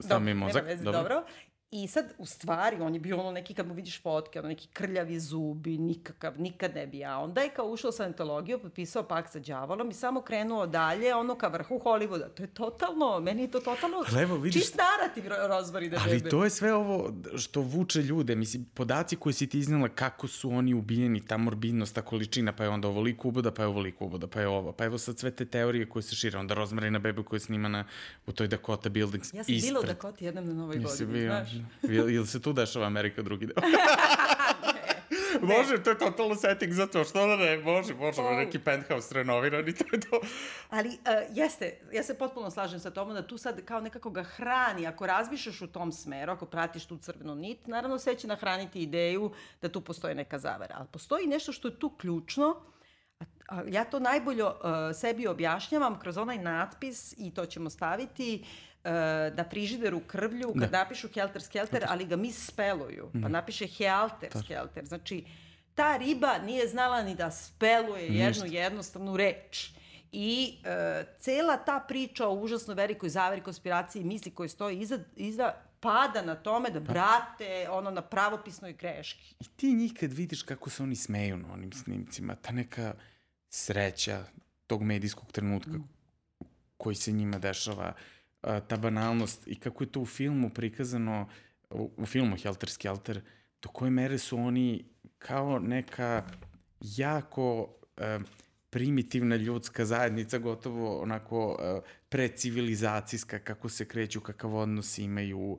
[0.00, 0.92] Stav mi mozak, dobro.
[0.92, 1.24] dobro.
[1.70, 4.68] I sad, u stvari, on je bio ono neki, kad mu vidiš fotke, ono neki
[4.72, 7.04] krljavi zubi, nikakav, nikad ne bi.
[7.04, 11.14] A onda je kao ušao sa antologiju, potpisao pak sa đavolom i samo krenuo dalje,
[11.14, 12.28] ono ka vrhu Hollywooda.
[12.34, 16.30] To je totalno, meni je to totalno Evo, vidiš, čist narativ rozvari da Ali bebe.
[16.30, 18.34] to je sve ovo što vuče ljude.
[18.36, 22.62] Mislim, podaci koje si ti iznala kako su oni ubijeni, ta morbidnost, ta količina, pa
[22.64, 24.72] je onda ovoliko uboda, pa je ovoliko uboda, pa je ovo.
[24.72, 26.38] Pa evo sad sve te teorije koje se šire.
[26.38, 27.84] Onda rozmarina bebe koja je snimana
[28.26, 29.34] u toj Dakota Buildings.
[29.34, 29.72] Ja sam ispred.
[29.72, 33.46] bila u Dakota jednom na novoj godini, znaš Jel, jel se tu dešava Amerika drugi
[33.46, 33.56] deo?
[35.56, 38.32] može, to je totalno setting za to, što da ne, može, može, O.
[38.32, 40.20] neki penthouse renovirani, to je to.
[40.70, 44.22] Ali uh, jeste, ja se potpuno slažem sa tomom da tu sad kao nekako ga
[44.22, 48.82] hrani, ako razmišljaš u tom smeru, ako pratiš tu crvenu nit, naravno sve će nahraniti
[48.82, 50.74] ideju da tu postoji neka zavera.
[50.78, 52.56] Ali postoji nešto što je tu ključno,
[53.66, 54.52] ja to najbolje uh,
[54.94, 58.90] sebi objašnjavam kroz onaj natpis i to ćemo staviti uh,
[59.32, 60.78] na frižideru krvlju kad Da.
[60.78, 63.32] napišu helter skelter, ali ga mi speluju, pa Mhm.
[63.32, 64.86] napiše helter skelter.
[64.86, 65.24] Znači,
[65.74, 68.58] ta riba nije znala ni da speluje jednu Ništa.
[68.58, 69.70] jednostavnu reč.
[70.12, 70.70] I e,
[71.18, 76.22] cela ta priča o užasno velikoj zaveri konspiraciji i misli koje stoji iza, iza pada
[76.22, 79.34] na tome da brate ono na pravopisnoj greški.
[79.40, 82.94] I ti njih kad vidiš kako se oni smeju na onim snimcima, ta neka
[83.48, 84.24] sreća
[84.66, 85.78] tog medijskog trenutka
[86.76, 87.92] koji se njima dešava,
[88.42, 91.28] a, ta banalnost i kako je to u filmu prikazano,
[91.70, 93.20] u, u filmu Helter Skelter,
[93.62, 94.84] do koje mere su oni
[95.18, 96.24] kao neka
[96.80, 97.74] jako
[98.70, 101.58] primitivna ljudska zajednica, gotovo onako
[102.08, 105.58] precivilizacijska, kako se kreću, kakav odnos imaju,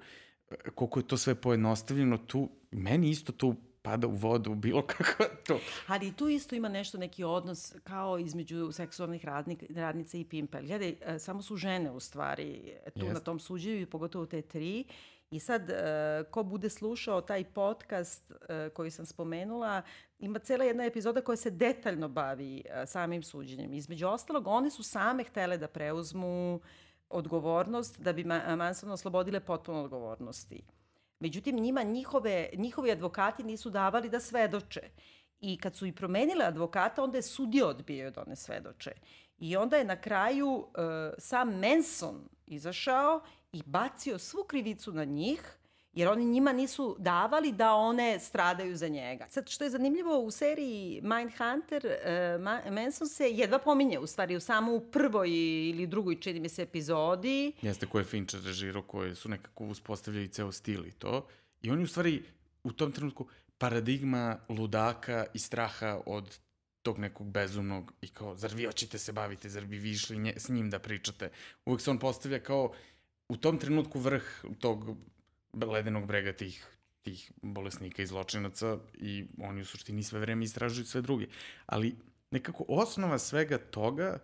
[0.76, 5.60] koliko je to sve pojednostavljeno, tu, meni isto tu pada u vodu bilo kako to.
[5.88, 10.62] Ali tu isto ima nešto, neki odnos kao između seksualnih radnik, radnica i pimpa.
[10.62, 13.14] Gledaj, e, samo su žene u stvari tu Jest.
[13.14, 14.86] na tom suđenju, pogotovo te tri.
[15.32, 15.74] I sad, e,
[16.32, 19.82] ko bude slušao taj podcast e, koji sam spomenula,
[20.20, 23.74] ima cela jedna epizoda koja se detaljno bavi samim suđenjem.
[23.74, 26.62] Između ostalog, one su same htele da preuzmu
[27.10, 30.64] odgovornost da bi Ma- Manson oslobodile potpuno odgovornosti.
[31.20, 34.82] Međutim, njima njihove, njihovi advokati nisu davali da svedoče.
[35.40, 38.92] I kad su i promenile advokata, onda je sudio odbio da one svedoče.
[39.38, 40.80] I onda je na kraju e,
[41.18, 45.59] sam Manson izašao i bacio svu krivicu na njih,
[46.00, 49.26] jer oni njima nisu davali da one stradaju za njega.
[49.30, 51.84] Sad, što je zanimljivo, u seriji Mindhunter,
[52.40, 55.30] Ma- Manson se jedva pominje, u stvari, u samo u prvoj
[55.70, 57.52] ili drugoj, čini mi se, epizodi.
[57.62, 61.28] Jeste koje je Fincher režirao, koje su nekako uspostavljali ceo stil i to.
[61.62, 62.24] I on je u stvari
[62.64, 66.40] u tom trenutku paradigma ludaka i straha od
[66.82, 70.34] tog nekog bezumnog i kao, zar vi hoćete se bavite, zar bi vi išli nje,
[70.38, 71.32] s njim da pričate.
[71.66, 72.72] Uvek se on postavlja kao
[73.30, 74.24] u tom trenutku vrh
[74.60, 74.98] tog
[75.54, 81.02] ledenog brega tih tih bolesnika i zločinaca i oni u suštini sve vreme istražuju sve
[81.02, 81.28] druge.
[81.66, 81.96] Ali
[82.32, 84.20] nekako osnova svega toga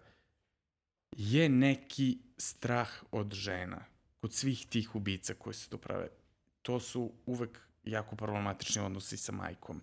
[1.18, 3.86] je neki strah od žena
[4.22, 6.08] kod svih tih ubica koji se tu prave.
[6.62, 9.82] To su uvek jako problematični odnosi sa majkom.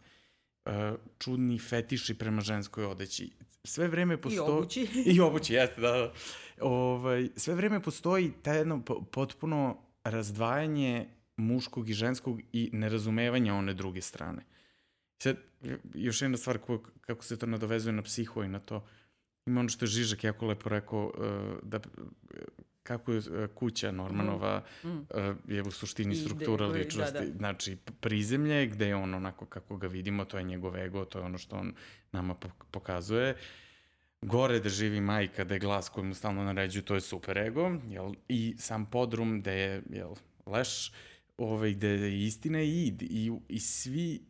[0.65, 3.31] E, čudni fetiši prema ženskoj odeći.
[3.65, 4.51] Sve vreme postoji...
[4.51, 4.89] obući.
[5.15, 6.13] I obući, jeste, da, da.
[6.61, 13.75] Ovaj, sve vreme postoji ta jedno po- potpuno razdvajanje muškog i ženskog i nerazumevanja one
[13.75, 14.43] druge strane.
[15.19, 15.37] Sad,
[15.95, 18.85] još jedna stvar ko, kako se to nadovezuje na psiho i na to,
[19.47, 21.23] ima ono što je Žižak jako lepo rekao, uh,
[21.63, 21.81] da
[22.83, 24.89] kako je uh, kuća Normanova Mm.
[24.89, 25.05] uh,
[25.49, 27.19] je u suštini ide- struktura da, ličnosti.
[27.21, 27.37] da.
[27.37, 31.19] Znači, p- prizemlje, gde je on onako kako ga vidimo, to je njegov ego, to
[31.19, 31.75] je ono što on
[32.13, 33.37] nama pok- pokazuje.
[34.23, 37.71] Gore da živi majka, da je glas koji mu stalno naređuju, to je super ego,
[37.89, 38.13] jel?
[38.29, 40.15] I sam podrum gde je, jel,
[40.47, 40.93] leš,
[41.43, 43.03] ovaj, gde je istina i id.
[43.03, 44.21] I, I svi,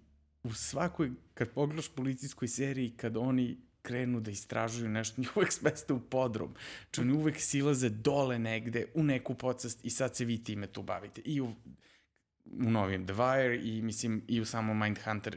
[0.42, 5.92] u svakoj, kad pogledaš policijskoj seriji, kad oni krenu da istražuju nešto, njih uvek smeste
[5.92, 6.54] u podrum.
[6.82, 10.82] Znači oni uvek silaze dole negde, u neku podsast i sad se vi time tu
[10.82, 11.20] bavite.
[11.24, 11.46] I u,
[12.44, 15.36] u novijem The Wire i mislim i u samom Mindhunter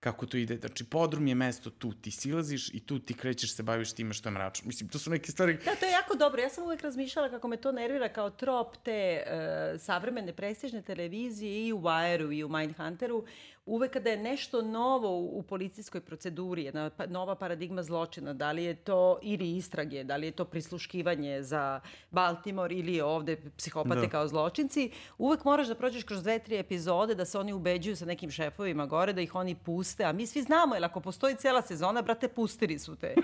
[0.00, 0.56] kako to ide.
[0.56, 4.28] Znači, podrum je mesto tu, ti silaziš i tu ti krećeš se baviš time što
[4.28, 4.66] je mračno.
[4.66, 5.58] Mislim, to su neke stvari...
[5.64, 6.42] Da, to je jako dobro.
[6.42, 11.66] Ja sam uvek razmišljala kako me to nervira kao trop te uh, savremene prestižne televizije
[11.66, 13.24] i u Wire-u i u Mindhunteru.
[13.68, 18.52] Uvek kada je nešto novo u, u policijskoj proceduri, jedna pa, nova paradigma zločina, da
[18.52, 23.36] li je to ili istrage, da li je to prisluškivanje za Baltimore ili je ovde
[23.56, 24.08] psihopate Da.
[24.08, 28.04] kao zločinci, uvek moraš da prođeš kroz dve, tri epizode da se oni ubeđuju sa
[28.04, 31.62] nekim šefovima gore, da ih oni puste, a mi svi znamo, jer ako postoji cela
[31.62, 33.14] sezona, brate, pustili su te.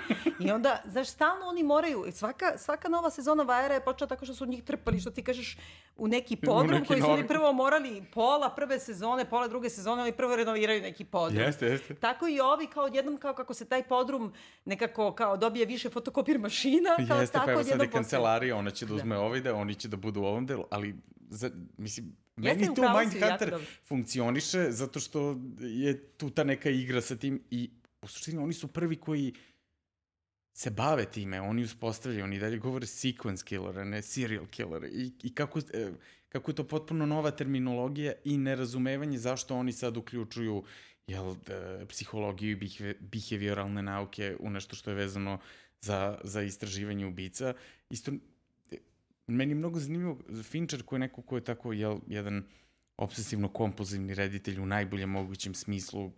[0.40, 4.34] I onda, znaš, stalno oni moraju, svaka, svaka nova sezona Vajera je počela tako što
[4.34, 5.56] su njih trpali, što ti kažeš,
[5.96, 10.02] u neki podrum neki koji su oni prvo morali pola prve sezone, pola druge sezone,
[10.02, 11.42] oni prvo renoviraju neki podrum.
[11.42, 11.94] Jeste, jeste.
[11.94, 14.32] Tako i ovi kao odjednom kao kako se taj podrum
[14.64, 18.70] nekako kao dobije više fotokopir mašina, kao Jeste, tako pa evo sad je kancelarija, ona
[18.70, 20.94] će da uzme ovaj deo, oni će da budu u ovom delu, ali,
[21.28, 23.54] za, mislim, meni tu Mindhunter
[23.88, 27.70] funkcioniše zato što je tu ta neka igra sa tim i
[28.02, 29.34] u suštini oni su prvi koji
[30.54, 34.84] se bave time, oni uspostavljaju, oni dalje govore sequence killer, a ne serial killer.
[34.84, 35.90] I, i kako, e,
[36.34, 40.64] kako je to potpuno nova terminologija i nerazumevanje zašto oni sad uključuju
[41.06, 45.38] jel, e, psihologiju i behavioralne nauke u nešto što je vezano
[45.80, 47.54] za, za istraživanje ubica.
[47.90, 48.12] Isto,
[48.70, 48.76] e,
[49.26, 52.44] meni je mnogo zanimljivo Fincher koji je neko ko je tako, jel, jedan
[52.96, 56.12] obsesivno-kompulzivni reditelj u najboljem mogućem smislu,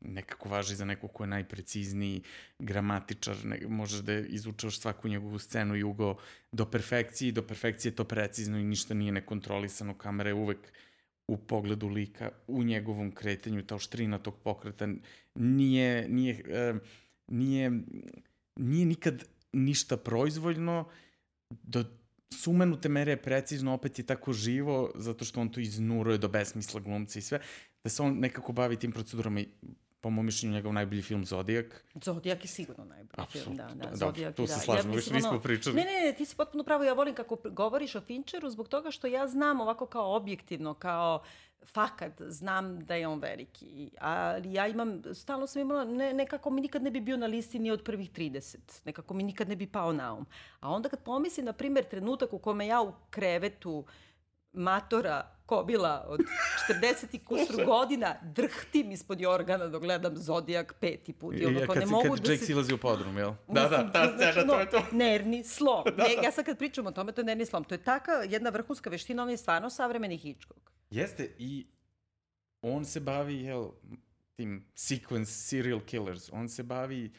[0.00, 2.22] nekako važi za neko ko je najprecizniji
[2.58, 6.16] gramatičar, ne, možeš da izučaš svaku njegovu scenu i ugo
[6.52, 10.72] do perfekcije, do perfekcije je to precizno i ništa nije nekontrolisano, kamera je uvek
[11.28, 14.88] u pogledu lika, u njegovom kretanju, ta oštrina tog pokreta
[15.34, 16.42] nije, nije,
[17.28, 17.72] nije,
[18.56, 20.88] nije nikad ništa proizvoljno,
[21.50, 21.84] do
[22.34, 27.18] sumenute mere precizno, opet je tako živo, zato što on to iznuruje do besmisla glumca
[27.18, 27.40] i sve,
[27.84, 29.48] da se on nekako bavi tim procedurama i
[30.04, 31.84] po mom mišljenju njegov najbolji film Zodijak.
[31.94, 33.44] Zodijak je sigurno najbolji Absolut.
[33.44, 33.90] film, da, da.
[33.90, 34.48] da Zodijak, tu da.
[34.48, 35.76] se slažemo, ja, više nismo ono, pričali.
[35.76, 38.90] Ne, ne, ne, ti si potpuno pravo, ja volim kako govoriš o Fincheru zbog toga
[38.90, 41.22] što ja znam ovako kao objektivno, kao
[41.66, 43.90] fakat znam da je on veliki.
[44.00, 47.58] Ali ja imam, stalno sam imala, ne, nekako mi nikad ne bi bio na listi
[47.58, 48.56] ni od prvih 30.
[48.84, 50.26] Nekako mi nikad ne bi pao na um.
[50.60, 53.84] A onda kad pomislim, na primjer, trenutak u kome ja u krevetu
[54.52, 56.20] matora kobila od
[56.68, 61.34] 40 i kusur godina drhtim ispod jorgana dok gledam Zodijak peti put.
[61.38, 62.46] I ono, ja, kad, ne si, mogu kad da Jake si...
[62.46, 63.32] silazi u podrum, jel?
[63.48, 64.82] Da, da, ta scena, to je to.
[64.92, 65.84] Nervni slom.
[65.96, 67.64] da, ne, ja sad kad pričam o tome, to je nervni slom.
[67.64, 70.70] To je taka jedna vrhunska veština, on je stvarno savremeni Hitchcock.
[70.90, 71.66] Jeste, i
[72.62, 73.70] on se bavi, jel,
[74.36, 77.12] tim sequence serial killers, on se bavi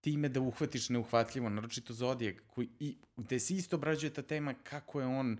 [0.00, 5.00] time da uhvatiš neuhvatljivo, naročito Zodijak, koji, i, gde se isto obrađuje ta tema kako
[5.00, 5.38] je on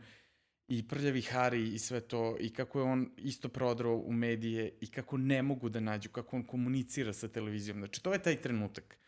[0.69, 4.91] i prljavi Hari i sve to, i kako je on isto prodrao u medije i
[4.91, 7.79] kako ne mogu da nađu, kako on komunicira sa televizijom.
[7.79, 8.99] Znači, to je taj trenutak.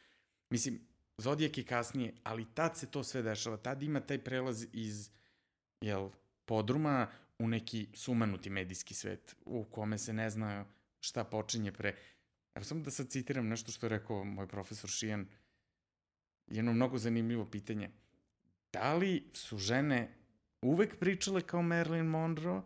[0.51, 0.81] Mislim,
[1.19, 3.57] Zodijak je kasnije, ali tad se to sve dešava.
[3.57, 5.11] Tad ima taj prelaz iz,
[5.81, 6.11] jel,
[6.45, 10.65] podruma u neki sumanuti medijski svet u kome se ne zna
[11.01, 11.97] šta počinje pre.
[12.55, 15.27] Evo samo da sad citiram nešto što je rekao moj profesor Šijan,
[16.47, 17.91] jedno mnogo zanimljivo pitanje.
[18.73, 20.18] Da li su žene
[20.63, 22.61] uvek pričale kao Marilyn Monroe,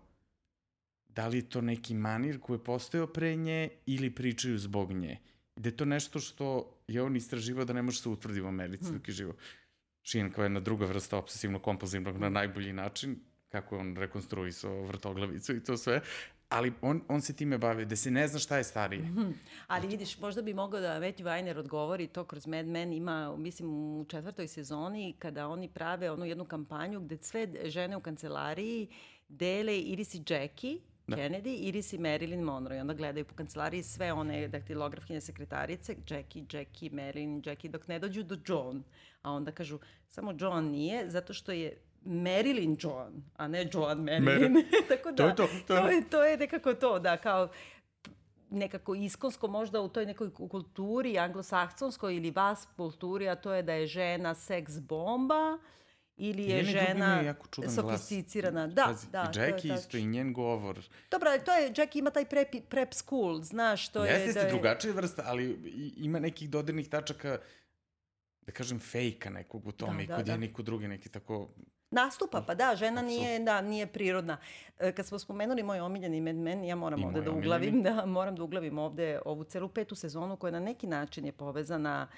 [1.08, 5.18] da li je to neki manir koji je postojao pre nje ili pričaju zbog nje.
[5.56, 8.84] Da je to nešto što je on istraživao da ne može se utvrdi u Americi
[8.84, 8.98] hmm.
[8.98, 9.34] dok je živo.
[10.02, 15.64] Šijen kao jedna druga vrsta obsesivno-kompulzivnog na najbolji način, kako je on rekonstruisao vrtoglavicu i
[15.64, 16.00] to sve,
[16.52, 19.02] ali on, on se time bavi, da se ne zna šta je starije.
[19.02, 19.32] Mm -hmm.
[19.66, 23.70] Ali vidiš, možda bi mogao da Matthew Weiner odgovori to kroz Mad Men ima, mislim,
[23.70, 28.88] u četvrtoj sezoni kada oni prave onu jednu kampanju gde sve žene u kancelariji
[29.28, 31.16] dele Iris i Jackie, da.
[31.16, 32.76] Kennedy, Iris i Marilyn Monroe.
[32.76, 37.98] I onda gledaju po kancelariji sve one daktilografkinje sekretarice, Jackie, Jackie, Marilyn, Jackie, dok ne
[37.98, 38.82] dođu do John.
[39.22, 44.52] A onda kažu, samo John nije, zato što je Marilyn Joan, a ne Joan Marilyn.
[44.52, 45.48] Mer Tako da, to je to.
[45.66, 45.80] To je...
[45.80, 47.48] to je, to je nekako to, da, kao
[48.50, 53.72] nekako iskonsko možda u toj nekoj kulturi, anglosaksonskoj ili vas kulturi, a to je da
[53.72, 55.58] je žena seks bomba,
[56.16, 57.34] ili je Njeni žena
[57.74, 58.66] sofisticirana.
[58.66, 59.32] Da, Pazi, da.
[59.34, 60.80] I Jackie isto i njen govor.
[61.10, 64.26] Dobro, ali to je, Jackie ima taj prep, prep school, znaš, to Jeste, je...
[64.26, 64.52] Jeste, da je...
[64.52, 67.38] drugačija vrsta, ali ima nekih dodirnih tačaka,
[68.40, 70.46] da kažem, fejka nekog u tome da, i kod da, je da.
[70.46, 71.48] neko drugi neki tako
[71.92, 74.38] Nastupa, pa da, žena nije, da, nije prirodna.
[74.78, 78.06] E, kad smo spomenuli moj omiljeni Mad Men, ja moram I ovde da uglavim, da,
[78.06, 82.08] moram da uglavim ovde ovu celu petu sezonu koja na neki način je povezana,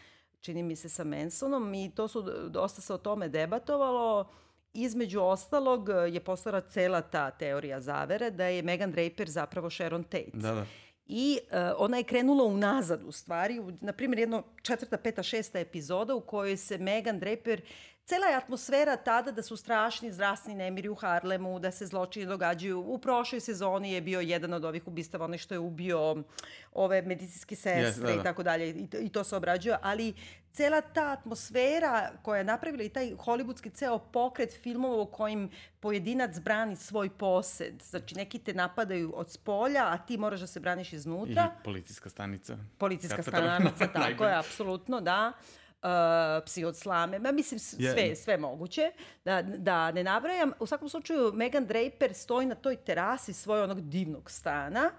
[0.41, 4.29] čini mi se, sa Mansonom i to su, dosta se o tome debatovalo.
[4.75, 10.31] Između ostalog je postala cela ta teorija zavere da je Megan Draper zapravo Sharon Tate.
[10.33, 10.67] Da, da.
[11.07, 15.59] I uh, ona je krenula unazad u stvari, u, na primjer jedno četvrta, peta, šesta
[15.59, 17.61] epizoda u kojoj se Megan Draper
[18.07, 22.81] Cela je atmosfera tada da su strašni zdravstveni nemiri u Harlemu, da se zločini događaju.
[22.81, 26.25] U prošloj sezoni je bio jedan od ovih ubistava, onaj što je ubio
[26.73, 28.21] ove medicinske sestre yes, da, da.
[28.21, 28.71] i tako dalje.
[28.71, 30.14] I to, I to se obrađuje, ali
[30.53, 36.38] cela ta atmosfera koja je napravila i taj hollywoodski ceo pokret filmova u kojim pojedinac
[36.38, 37.83] brani svoj posed.
[37.83, 41.53] Znači, neki te napadaju od spolja, a ti moraš da se braniš iznutra.
[41.61, 42.59] I policijska stanica.
[42.78, 45.33] Policijska stanica, tako je, apsolutno, da.
[45.39, 48.14] Uh, uh, psi od slame, ma mislim sve, yeah.
[48.14, 48.93] sve moguće,
[49.24, 50.53] da, da ne nabrajam.
[50.61, 54.91] U svakom slučaju, Megan Draper stoji na toj terasi svoj onog divnog stana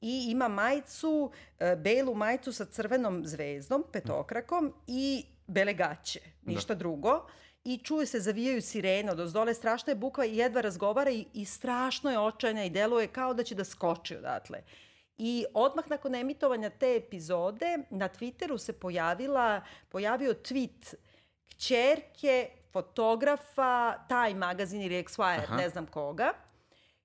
[0.00, 6.78] i ima majicu, uh, belu majicu sa crvenom zvezdom, petokrakom i bele gaće, ništa da.
[6.78, 7.26] drugo
[7.64, 11.44] i čuje se zavijaju sirene od ozdole, strašna je bukva i jedva razgovara i, i
[11.44, 14.62] strašno je očajna i deluje kao da će da skoči odatle.
[15.18, 20.94] I odmah nakon emitovanja te epizode na Twitteru se pojavila, pojavio tweet
[21.48, 25.56] kćerke fotografa, taj magazin ili Aha.
[25.56, 26.32] ne znam koga,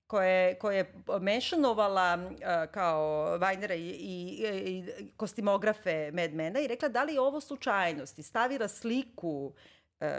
[0.07, 4.84] koje, koje je mešanovala uh, kao Vajnera i, i, i
[5.18, 9.53] kostimografe Mad Mena i rekla da li je ovo slučajnost i stavila sliku uh,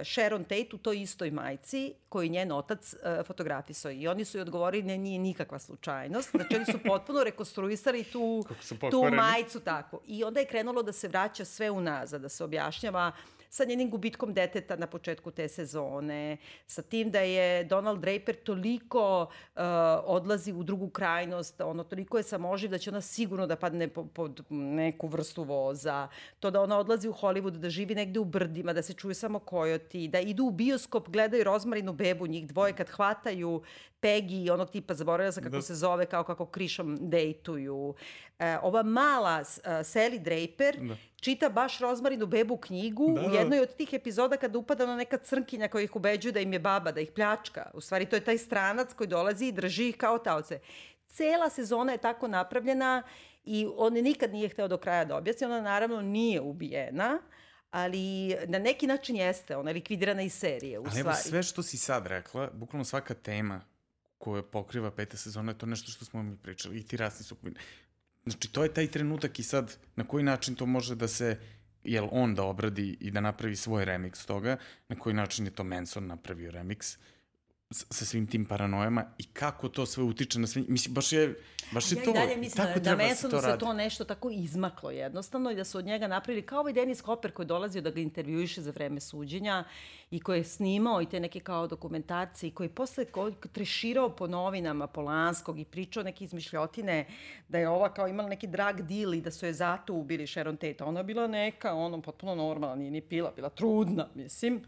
[0.04, 3.90] Sharon Tate u toj istoj majci koju je njen otac uh, fotografisao.
[3.90, 6.30] I oni su joj odgovorili ne, nije nikakva slučajnost.
[6.30, 8.44] Znači oni su potpuno rekonstruisali tu,
[8.90, 10.00] tu majicu tako.
[10.06, 13.12] I onda je krenulo da se vraća sve unazad, da se objašnjava
[13.51, 16.36] sa njenim gubitkom deteta na početku te sezone,
[16.66, 19.62] sa tim da je Donald Draper toliko uh,
[20.05, 24.05] odlazi u drugu krajnost, ono, toliko je samoživ da će ona sigurno da padne po,
[24.05, 26.09] pod neku vrstu voza,
[26.40, 29.38] to da ona odlazi u Hollywood, da živi negde u brdima, da se čuje samo
[29.38, 33.62] kojoti, da idu u bioskop, gledaju Rozmarinu bebu, njih dvoje kad hvataju
[34.01, 35.62] Peggy onog tipa, zaboravila sam kako Da.
[35.62, 37.94] se zove, kao kako krišom dejtuju.
[38.38, 40.96] E, ova mala uh, Sally Draper Da.
[41.16, 43.38] čita baš Rozmarinu bebu knjigu Da, u da.
[43.38, 46.59] jednoj od tih epizoda kada upada na neka crnkinja koja ih ubeđuje da im je
[46.59, 47.70] baba, da ih pljačka.
[47.74, 50.61] U stvari to je taj stranac koji dolazi i drži ih kao taoce.
[51.07, 53.03] Cela sezona je tako napravljena
[53.44, 55.46] i on nikad nije hteo do kraja da objasni.
[55.46, 57.18] Ona naravno nije ubijena,
[57.70, 58.01] ali
[58.46, 59.57] na neki način jeste.
[59.57, 61.28] Ona je likvidirana iz serije, u Ali evo stvari.
[61.28, 63.61] sve što si sad rekla, bukvalno svaka tema
[64.20, 67.36] koja pokriva peta sezona je to nešto što smo mi pričali i ti rasni su
[68.24, 71.38] Znači, to je taj trenutak i sad na koji način to može da se
[71.84, 74.56] jel on da obradi i da napravi svoj remix toga,
[74.88, 76.82] na koji način je to Manson napravio remix.
[76.82, 76.98] s-
[77.70, 81.34] sa svim tim paranojama i kako to sve utiče na sve, mislim, baš je,
[81.72, 84.04] baš je ja to, i dalje mislim tako da, da se to se to nešto
[84.04, 87.48] tako izmaklo jednostavno i da su od njega napravili kao ovaj Dennis Hopper koji je
[87.48, 89.64] dolazio da ga intervjuiše za vreme suđenja
[90.10, 93.04] i koji je snimao i te neke kao dokumentacije i koji je posle
[93.52, 97.06] treširao po novinama Polanskog i pričao neke izmišljotine
[97.48, 100.56] da je ova kao imala neki drag deal i da su je zato ubili Sharon
[100.56, 100.84] Tate.
[100.84, 104.64] Ona je bila neka, ono, potpuno normalna, nije ni pila, bila trudna, mislim.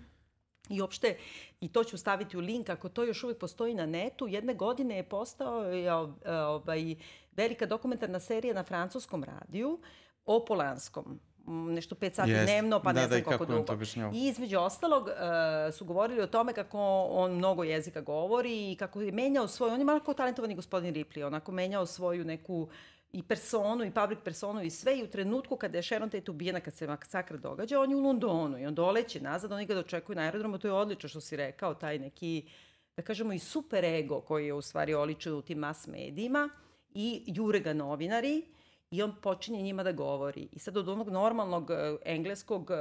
[0.68, 1.16] I uopšte,
[1.60, 4.96] i to ću staviti u link, ako to još uvijek postoji na netu, jedne godine
[4.96, 6.94] je postao je, ovaj,
[7.32, 9.78] velika dokumentarna serija na francuskom radiju
[10.26, 11.20] o Polanskom.
[11.48, 12.44] M, Nešto pet sati Jeste.
[12.44, 13.74] dnevno, pa Da, ne da, znam i koliko dugo.
[14.14, 16.78] I između ostalog uh, su govorili o tome kako
[17.10, 20.94] on mnogo jezika govori i kako je menjao svoj, on je malo kao talentovani gospodin
[20.94, 22.68] Ripley, onako menjao svoju neku
[23.12, 26.60] i personu i public personu i sve i u trenutku kada je Sharon Tate ubijena,
[26.60, 30.16] kad se masakr događa, on je u Londonu i on doleće nazad, oni ga dočekuju
[30.16, 32.48] na aerodromu, to je odlično što si rekao, taj neki,
[32.96, 36.48] da kažemo i super ego koji je u stvari oličen u tim mas medijima
[36.94, 38.42] i jure ga novinari
[38.90, 40.48] i on počinje njima da govori.
[40.52, 42.76] I sad od onog normalnog uh, engleskog uh,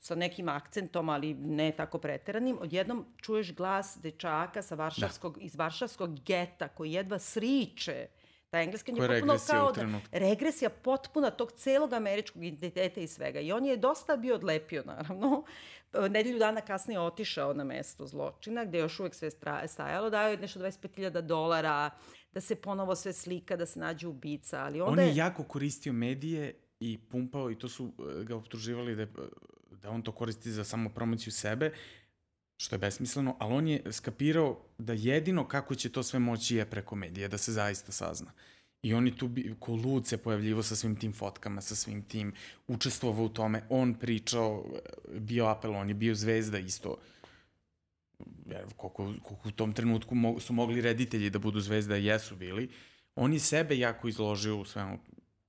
[0.00, 5.44] sa nekim akcentom, ali ne tako preteranim, odjednom čuješ glas dečaka sa varšavskog, da.
[5.44, 8.06] iz varšavskog geta koji jedva sriče
[8.52, 13.40] Ta engleska je je potpuno kao da, regresija potpuna tog celog američkog identiteta i svega.
[13.40, 15.44] I on je dosta bio odlepio, naravno.
[16.10, 19.30] Nedelju dana kasnije otišao na mesto zločina, gde je još uvek sve
[19.66, 21.90] stajalo, dao je nešto 25.000 dolara,
[22.32, 25.92] da se ponovo sve slika, da se nađe ubica, ali onda On je jako koristio
[25.92, 29.08] medije i pumpao i to su e, ga optuživali da, je,
[29.70, 31.72] da on to koristi za samo promociju sebe,
[32.62, 36.64] što je besmisleno, ali on je skapirao da jedino kako će to sve moći je
[36.64, 38.32] preko medija, da se zaista sazna.
[38.82, 42.32] I on je tu ko lud se pojavljivo sa svim tim fotkama, sa svim tim,
[42.68, 44.64] učestvovao u tome, on pričao,
[45.18, 46.96] bio apel, on je bio zvezda isto.
[48.76, 52.68] Koliko, koliko u tom trenutku su mogli reditelji da budu zvezda, jesu bili.
[53.14, 54.98] On je sebe jako izložio u svemu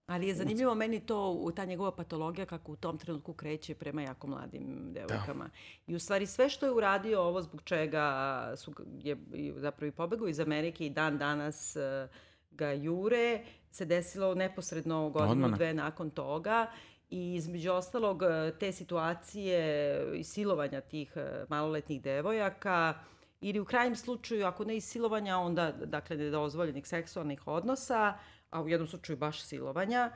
[0.05, 4.27] Ali je zanimljivo meni to, ta njegova patologija kako u tom trenutku kreće prema jako
[4.27, 5.43] mladim devojkama.
[5.43, 5.49] Da.
[5.87, 9.17] I u stvari sve što je uradio ovo zbog čega su, je
[9.55, 12.09] zapravo i pobegao iz Amerike i dan danas uh,
[12.51, 15.57] ga jure, se desilo neposredno godinu, Odmah.
[15.57, 16.67] dve nakon toga.
[17.09, 18.21] I između ostalog
[18.59, 22.93] te situacije i silovanja tih uh, maloletnih devojaka
[23.41, 28.13] ili u krajnjem slučaju, ako ne i silovanja, onda dakle nedozvoljenih seksualnih odnosa,
[28.53, 30.11] a u jednom slučaju baš silovanja,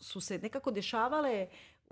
[0.00, 1.46] su se nekako dešavale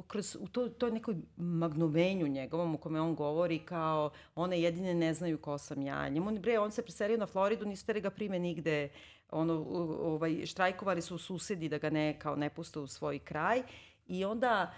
[0.07, 5.15] kroz, u to, to nekoj magnovenju njegovom u kome on govori kao one jedine ne
[5.15, 6.09] znaju ko sam ja.
[6.09, 8.89] Njemu, bre, on se preselio na Floridu, nisu tere ga prime nigde,
[9.31, 9.55] ono,
[10.01, 13.63] ovaj, štrajkovali su susedi da ga ne, kao ne puste u svoj kraj
[14.07, 14.75] i onda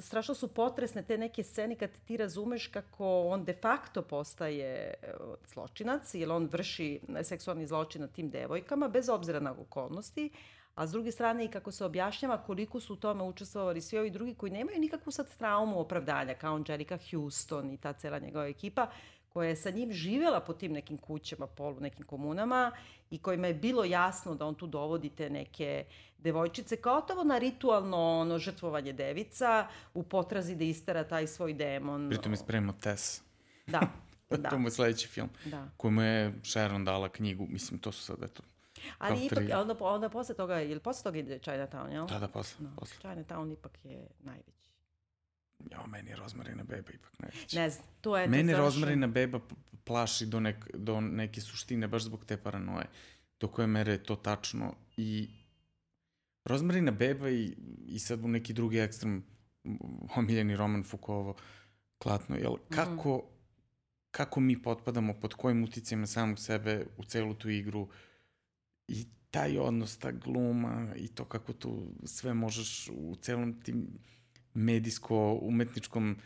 [0.00, 4.94] strašno su potresne te neke scene kad ti razumeš kako on de facto postaje
[5.46, 10.30] zločinac, jer on vrši seksualni zločin na tim devojkama, bez obzira na okolnosti,
[10.74, 14.10] a s druge strane i kako se objašnjava koliko su u tome učestvovali svi ovi
[14.10, 18.90] drugi koji nemaju nikakvu sad traumu opravdanja, kao Angelica Houston i ta cela njegova ekipa,
[19.32, 22.72] koja je sa njim živela po tim nekim kućama, polu nekim komunama
[23.10, 25.84] i kojima je bilo jasno da on tu dovodi te neke
[26.18, 32.08] devojčice kao tovo na ritualno ono, žrtvovanje devica u potrazi da istera taj svoj demon.
[32.08, 33.22] Pritom je spremao Tess.
[33.66, 33.80] Da,
[34.30, 34.50] da.
[34.50, 35.28] to mu je sledeći film.
[35.44, 35.68] Da.
[35.76, 38.42] Kojemu je Sharon dala knjigu, mislim, to su sad, eto,
[38.98, 42.06] Ali ipak, onda, onda posle toga, ili posle toga ide Chinatown, jel?
[42.06, 42.64] Da, da, posle.
[42.64, 42.96] No, posle.
[43.02, 44.67] Chinatown ipak je najveći.
[45.70, 47.56] Ja, meni je Rozmarina beba ipak najveći.
[47.56, 48.28] Ne znam, to je...
[48.28, 49.40] Mene to Rozmarina beba
[49.84, 52.86] plaši do, nek, do neke suštine, baš zbog te paranoje.
[53.40, 54.74] Do koje mere je to tačno.
[54.96, 55.30] I
[56.44, 57.56] Rozmarina beba i,
[57.86, 59.24] i sad u neki drugi ekstrem
[60.16, 61.36] omiljeni roman Fukovo
[61.98, 62.54] Klatno, jel?
[62.68, 63.28] Kako, mm.
[64.10, 67.88] kako mi potpadamo, pod kojim uticajima samog sebe u celu tu igru
[68.88, 73.98] i taj odnos, ta gluma i to kako tu sve možeš u celom tim
[74.58, 76.16] medijsko-umetničkom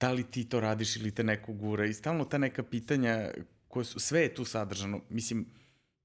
[0.00, 3.30] da li ti to radiš ili te neko gura i stalno ta neka pitanja
[3.68, 5.00] koje su, sve je tu sadržano.
[5.08, 5.46] Mislim,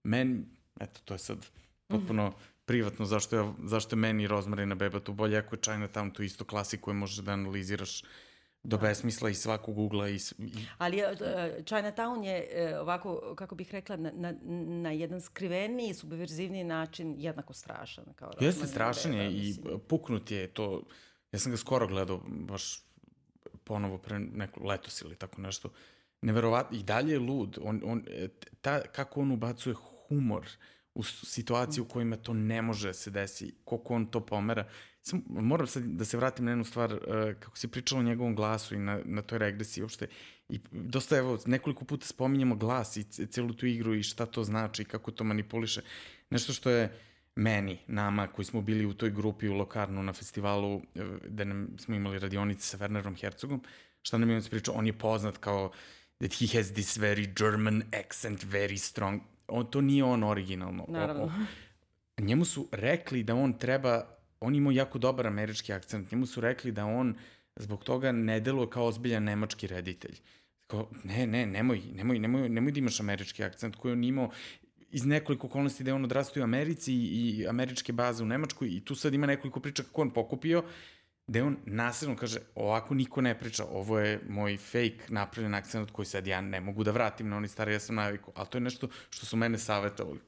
[0.04, 0.46] men,
[0.80, 1.46] eto, to je sad
[1.88, 2.34] potpuno
[2.66, 6.46] privatno zašto je, zašto je meni Rozmarina beba tu bolje, ako je Chinatown tu isto
[6.46, 8.04] klasik koju možeš da analiziraš
[8.64, 10.10] do besmisla i svakog ugla.
[10.10, 10.52] I, i...
[10.78, 11.10] Ali uh,
[11.64, 14.34] Chinatown je uh, ovako, kako bih rekla, na, na,
[14.82, 18.06] na jedan skriveniji, subverzivniji način jednako strašan.
[18.16, 19.56] Kao Jeste strašan je i
[19.88, 20.84] puknut je to.
[21.32, 22.84] Ja sam ga skoro gledao, baš
[23.64, 25.70] ponovo pre neko letos ili tako nešto.
[26.22, 27.58] Neverovatno, i dalje je lud.
[27.62, 28.06] On, on,
[28.62, 29.76] ta, kako on ubacuje
[30.08, 30.48] humor
[30.94, 34.68] u situaciju u kojima to ne može se desi, koliko on to pomera.
[35.02, 37.00] Sam, moram sad da se vratim na jednu stvar, uh,
[37.40, 40.08] kako si pričala o njegovom glasu i na, na toj regresiji uopšte.
[40.50, 44.82] I dosta, evo, nekoliko puta spominjamo glas i celu tu igru i šta to znači
[44.82, 45.82] i kako to manipuliše.
[46.30, 47.00] Nešto što je
[47.38, 50.82] meni, nama koji smo bili u toj grupi u Lokarnu na festivalu,
[51.24, 53.64] gde nam, smo imali radionice sa Wernerom Herzogom,
[54.02, 55.72] šta nam je on pričao, on je poznat kao
[56.20, 59.22] that he has this very German accent, very strong.
[59.48, 60.86] On, to nije on originalno.
[60.88, 61.24] Naravno.
[61.24, 61.32] O,
[62.18, 64.06] o, njemu su rekli da on treba,
[64.40, 67.16] on ima jako dobar američki akcent, njemu su rekli da on
[67.56, 70.16] zbog toga ne deluje kao ozbiljan nemački reditelj.
[70.68, 74.32] Kao, ne, ne, nemoj, nemoj, nemoj, nemoj da imaš američki akcent koji on imao
[74.92, 78.86] iz nekoliko okolnosti da je on odrastao u Americi i, američke baze u Nemačkoj i
[78.86, 80.64] tu sad ima nekoliko priča kako on pokupio,
[81.28, 86.06] da on nasilno kaže, ovako niko ne priča, ovo je moj fake napravljen akcent koji
[86.06, 88.62] sad ja ne mogu da vratim na oni stari, ja sam naviku, ali to je
[88.62, 90.20] nešto što su mene savjetovali.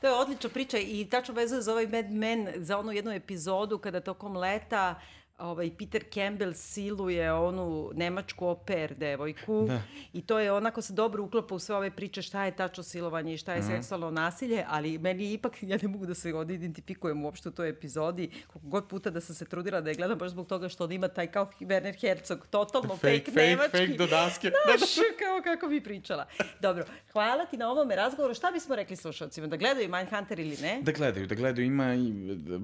[0.00, 3.78] To je odlična priča i tačno vezuje za ovaj Mad Men, za onu jednu epizodu
[3.78, 9.82] kada tokom leta uh, ovaj, Peter Campbell siluje onu nemačku oper devojku da.
[10.12, 13.34] i to je onako se dobro uklopa u sve ove priče šta je tačno silovanje
[13.34, 13.66] i šta je mm.
[13.66, 17.68] seksualno nasilje, ali meni ipak, ja ne mogu da se ovde identifikujem uopšte u toj
[17.68, 20.84] epizodi, koliko god puta da sam se trudila da je gledam baš zbog toga što
[20.84, 23.78] on ima taj kao Werner Herzog, totalno fake, fake, fake nemački.
[23.78, 24.50] Fake do daske.
[24.66, 26.26] Znaš, kao kako bi pričala.
[26.60, 28.34] Dobro, hvala ti na ovome razgovoru.
[28.34, 29.46] Šta bismo rekli slušalcima?
[29.46, 30.78] Da gledaju Mindhunter ili ne?
[30.82, 31.66] Da gledaju, da gledaju.
[31.66, 32.12] Ima i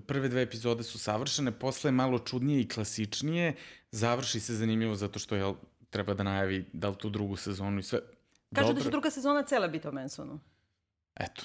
[0.06, 3.54] prve dve epizode su savršene, posle je malo čudnije i klasičnije,
[3.90, 5.54] završi se zanimljivo zato što je
[5.90, 8.00] treba da najavi da li tu drugu sezonu i sve.
[8.50, 8.74] Dobre.
[8.74, 10.40] da će druga sezona cela biti o Mansonu.
[11.16, 11.42] Eto,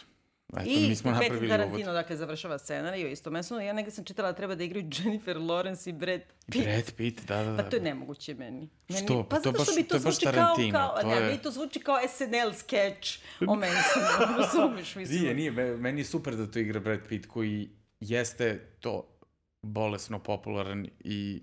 [0.57, 1.93] Eto, I mi smo napravili Tarantino, uvod.
[1.93, 3.61] dakle, završava scenariju isto Mansonu.
[3.61, 6.65] Ja negde sam čitala da treba da igraju Jennifer Lawrence i Brad Pitt.
[6.65, 7.63] Brad Pitt, da, da, da.
[7.63, 8.69] Pa to je nemoguće meni.
[8.89, 9.23] meni što?
[9.23, 11.31] Pa, pa to baš, mi to, to zvuči kao, kao, to ne, je...
[11.31, 14.37] mi to zvuči kao SNL sketch o Mansonu.
[14.41, 15.21] Razumeš, mislim.
[15.21, 17.69] Nije, nije, meni je super da to igra Brad Pitt koji
[17.99, 19.10] jeste to
[19.61, 21.41] bolesno popularan i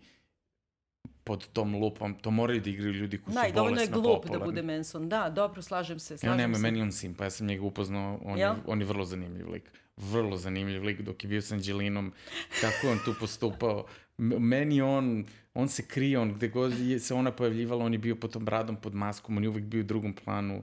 [1.24, 3.86] pod tom lupom, to moraju da igraju ljudi koji da, su bolesno popularni.
[3.86, 5.08] Da, dovoljno je glup da bude Manson.
[5.08, 6.18] Da, dobro, slažem se.
[6.18, 6.62] Slažem ja, nema, se.
[6.62, 9.72] meni on sim, pa ja sam njega upoznao, on, je, on je vrlo zanimljiv lik.
[9.96, 12.12] Vrlo zanimljiv lik, dok je bio sa Anđelinom,
[12.60, 13.86] kako on tu postupao.
[14.18, 18.16] Meni on, on se krije, on gde god je se ona pojavljivala, on je bio
[18.16, 20.62] pod tom bradom, pod maskom, on je uvek bio u drugom planu.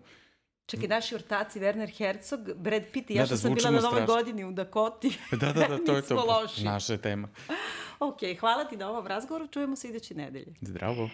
[0.66, 3.80] Čekaj, naši ortaci, Werner Herzog, Brad Pitt i ja da, što da, sam bila na
[3.80, 5.18] novoj godini u Dakoti.
[5.42, 6.26] Da, da, da, to je to.
[6.26, 6.64] Loši.
[6.64, 7.28] Naša tema.
[8.00, 10.54] ok, hvala ti na ovom razgovoru, čujemo se idući nedelje.
[10.62, 11.10] Zdravo.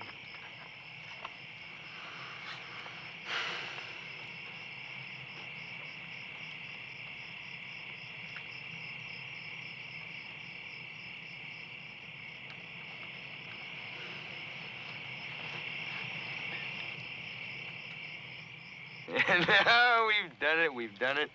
[19.66, 20.74] No, we've done it.
[20.74, 21.30] We've done it.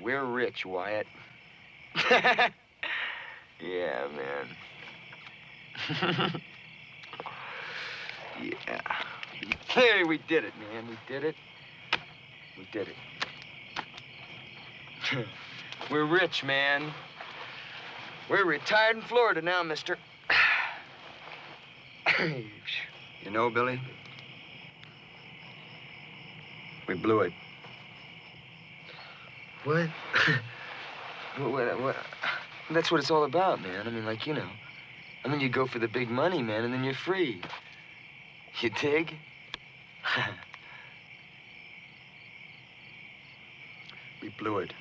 [0.00, 1.06] We're rich, Wyatt.
[2.10, 2.52] yeah,
[3.60, 4.48] man.
[8.42, 8.80] yeah.
[9.68, 10.88] Hey, we did it, man.
[10.88, 11.34] We did it.
[12.58, 12.96] We did it.
[15.90, 16.92] We're rich, man.
[18.28, 19.98] We're retired in Florida now, mister.
[22.18, 23.80] you know, Billy,
[26.88, 27.32] We blew it.
[29.64, 29.88] What?
[31.38, 31.96] what, what, what?
[32.70, 33.86] That's what it's all about, man.
[33.86, 34.48] I mean, like, you know.
[35.24, 37.40] I mean, you go for the big money, man, and then you're free.
[38.60, 39.14] You dig?
[44.22, 44.72] We blew it.